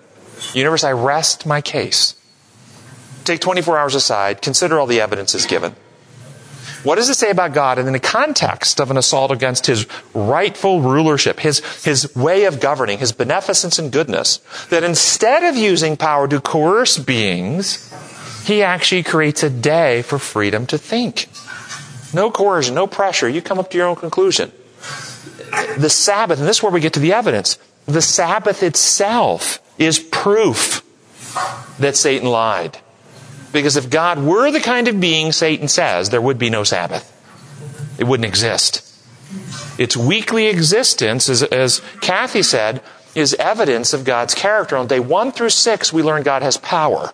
[0.53, 2.15] Universe, I rest my case.
[3.25, 5.75] Take 24 hours aside, consider all the evidences given.
[6.83, 9.85] What does it say about God and in the context of an assault against his
[10.13, 14.37] rightful rulership, his, his way of governing, his beneficence and goodness,
[14.69, 17.93] that instead of using power to coerce beings,
[18.45, 21.27] he actually creates a day for freedom to think.
[22.13, 23.27] No coercion, no pressure.
[23.27, 24.51] You come up to your own conclusion.
[25.77, 27.57] The Sabbath, and this is where we get to the evidence.
[27.85, 30.83] The Sabbath itself is proof
[31.79, 32.77] that Satan lied.
[33.51, 37.09] Because if God were the kind of being Satan says, there would be no Sabbath.
[37.99, 38.89] It wouldn't exist.
[39.77, 42.81] Its weekly existence, as, as Kathy said,
[43.15, 44.75] is evidence of God's character.
[44.75, 47.11] On day one through six, we learn God has power.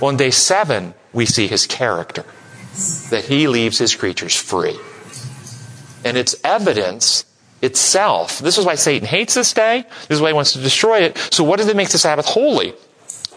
[0.00, 2.24] On day seven, we see his character,
[3.10, 4.78] that he leaves his creatures free.
[6.04, 7.24] And it's evidence
[7.60, 8.38] itself.
[8.38, 9.84] This is why Satan hates this day.
[10.08, 11.16] This is why he wants to destroy it.
[11.30, 12.74] So what does it make the Sabbath holy?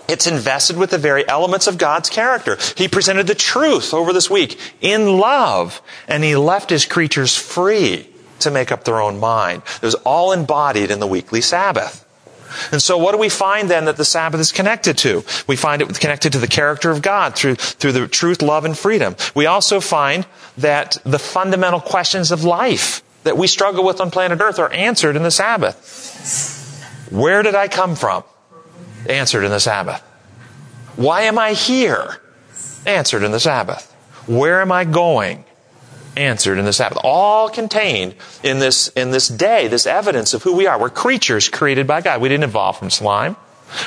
[0.07, 2.57] It's invested with the very elements of God's character.
[2.75, 8.07] He presented the truth over this week in love, and he left his creatures free
[8.39, 9.63] to make up their own mind.
[9.77, 12.05] It was all embodied in the weekly Sabbath.
[12.72, 15.24] And so what do we find then that the Sabbath is connected to?
[15.47, 18.78] We find it connected to the character of God through, through the truth, love, and
[18.78, 19.16] freedom.
[19.34, 20.26] We also find
[20.58, 25.16] that the fundamental questions of life that we struggle with on planet Earth are answered
[25.16, 27.08] in the Sabbath.
[27.12, 28.24] Where did I come from?
[29.10, 30.01] Answered in the Sabbath.
[30.95, 32.22] Why am I here?
[32.86, 33.91] Answered in the Sabbath.
[34.28, 35.43] Where am I going?
[36.18, 36.97] Answered in the Sabbath.
[37.03, 40.80] All contained in this, in this day, this evidence of who we are.
[40.80, 42.22] We're creatures created by God.
[42.22, 43.36] We didn't evolve from slime.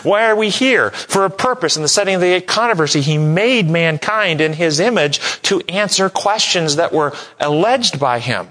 [0.03, 0.91] Why are we here?
[0.91, 1.76] For a purpose.
[1.76, 6.76] In the setting of the controversy, He made mankind in His image to answer questions
[6.76, 8.49] that were alleged by Him.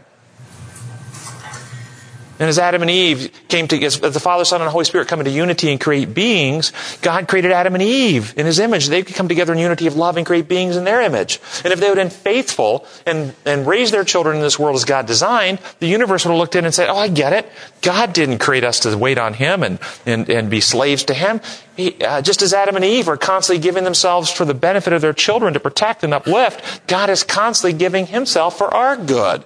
[2.40, 5.20] And as Adam and Eve came to, as the Father, Son, and Holy Spirit come
[5.20, 6.72] into unity and create beings,
[7.02, 8.88] God created Adam and Eve in His image.
[8.88, 11.40] They could come together in unity of love and create beings in their image.
[11.64, 14.76] And if they would have been faithful and, and raised their children in this world
[14.76, 17.50] as God designed, the universe would have looked in and said, oh, I get it.
[17.82, 21.42] God didn't create us to wait on Him and, and, and be slaves to Him.
[21.76, 25.02] He, uh, just as Adam and Eve are constantly giving themselves for the benefit of
[25.02, 29.44] their children to protect and uplift, God is constantly giving Himself for our good.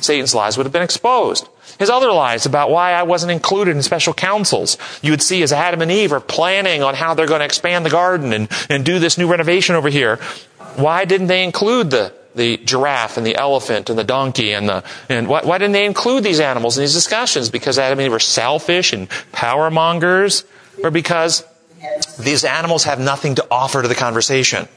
[0.00, 1.48] Satan's lies would have been exposed.
[1.78, 4.78] His other lies about why I wasn't included in special councils.
[5.02, 7.84] You would see as Adam and Eve are planning on how they're going to expand
[7.84, 10.16] the garden and, and do this new renovation over here.
[10.76, 14.84] Why didn't they include the, the giraffe and the elephant and the donkey and the,
[15.08, 17.50] and why, why didn't they include these animals in these discussions?
[17.50, 20.44] Because Adam and Eve were selfish and power mongers
[20.82, 21.44] or because
[22.18, 24.68] these animals have nothing to offer to the conversation?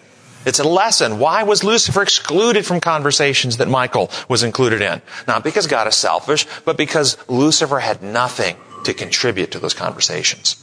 [0.46, 1.20] It's a lesson.
[1.20, 5.02] Why was Lucifer excluded from conversations that Michael was included in?
[5.28, 10.56] Not because God is selfish, but because Lucifer had nothing to contribute to those conversations.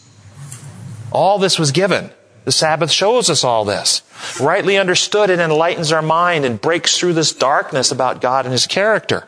[1.12, 2.10] All this was given.
[2.44, 4.02] The Sabbath shows us all this.
[4.40, 8.66] Rightly understood, it enlightens our mind and breaks through this darkness about God and His
[8.66, 9.26] character.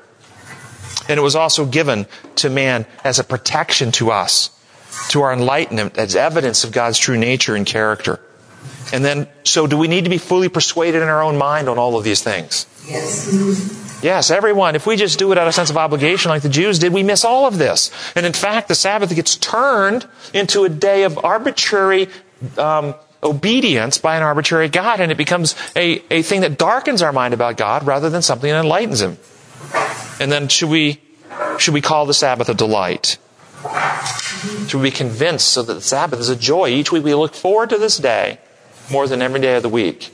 [1.09, 4.51] And it was also given to man as a protection to us,
[5.11, 8.21] to our enlightenment, as evidence of God's true nature and character.
[8.93, 11.79] And then, so do we need to be fully persuaded in our own mind on
[11.79, 12.67] all of these things?
[12.87, 14.01] Yes.
[14.03, 14.77] Yes, everyone.
[14.77, 16.93] If we just do it out of a sense of obligation like the Jews did,
[16.93, 17.91] we miss all of this.
[18.15, 22.09] And in fact, the Sabbath gets turned into a day of arbitrary
[22.57, 27.13] um, obedience by an arbitrary God, and it becomes a, a thing that darkens our
[27.13, 29.19] mind about God rather than something that enlightens Him.
[30.21, 31.01] And then should we,
[31.59, 33.19] should we call the Sabbath a delight?
[34.69, 36.69] Should we be convinced so that the Sabbath is a joy?
[36.69, 38.39] Each week we look forward to this day
[38.91, 40.11] more than every day of the week.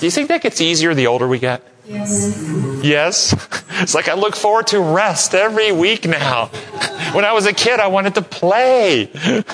[0.00, 1.62] Do you think that gets easier the older we get?
[1.86, 2.80] Yes.
[2.82, 3.34] Yes?
[3.82, 6.46] It's like I look forward to rest every week now.
[7.14, 9.10] When I was a kid, I wanted to play.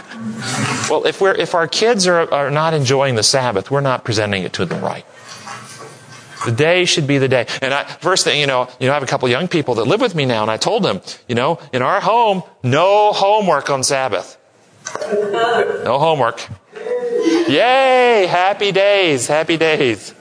[0.91, 4.43] Well, if we're, if our kids are, are not enjoying the Sabbath, we're not presenting
[4.43, 5.05] it to them right.
[6.47, 7.47] The day should be the day.
[7.61, 9.85] And I, first thing, you know, you know, I have a couple young people that
[9.87, 13.69] live with me now, and I told them, you know, in our home, no homework
[13.69, 14.39] on Sabbath.
[15.13, 16.41] No homework.
[17.49, 18.27] Yay!
[18.27, 20.15] Happy days, happy days.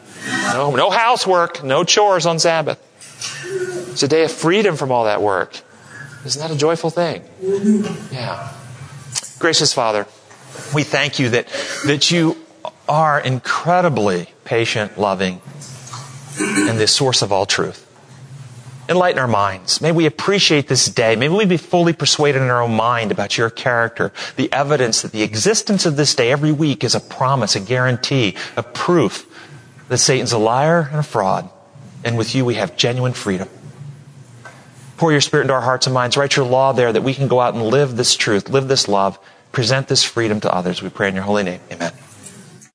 [0.53, 2.79] No, no housework, no chores on Sabbath.
[3.91, 5.59] It's a day of freedom from all that work.
[6.25, 7.23] Isn't that a joyful thing?
[8.11, 8.53] Yeah.
[9.39, 10.05] Gracious Father,
[10.73, 11.47] we thank you that,
[11.85, 12.37] that you
[12.89, 15.41] are incredibly patient, loving,
[16.39, 17.86] and the source of all truth.
[18.89, 19.81] Enlighten our minds.
[19.81, 21.15] May we appreciate this day.
[21.15, 25.11] May we be fully persuaded in our own mind about your character, the evidence that
[25.11, 29.25] the existence of this day every week is a promise, a guarantee, a proof
[29.89, 31.49] that Satan's a liar and a fraud.
[32.05, 33.49] And with you we have genuine freedom.
[34.95, 36.15] Pour your spirit into our hearts and minds.
[36.15, 38.87] Write your law there that we can go out and live this truth, live this
[38.87, 39.19] love,
[39.51, 40.81] present this freedom to others.
[40.81, 41.59] We pray in your holy name.
[41.71, 41.91] Amen.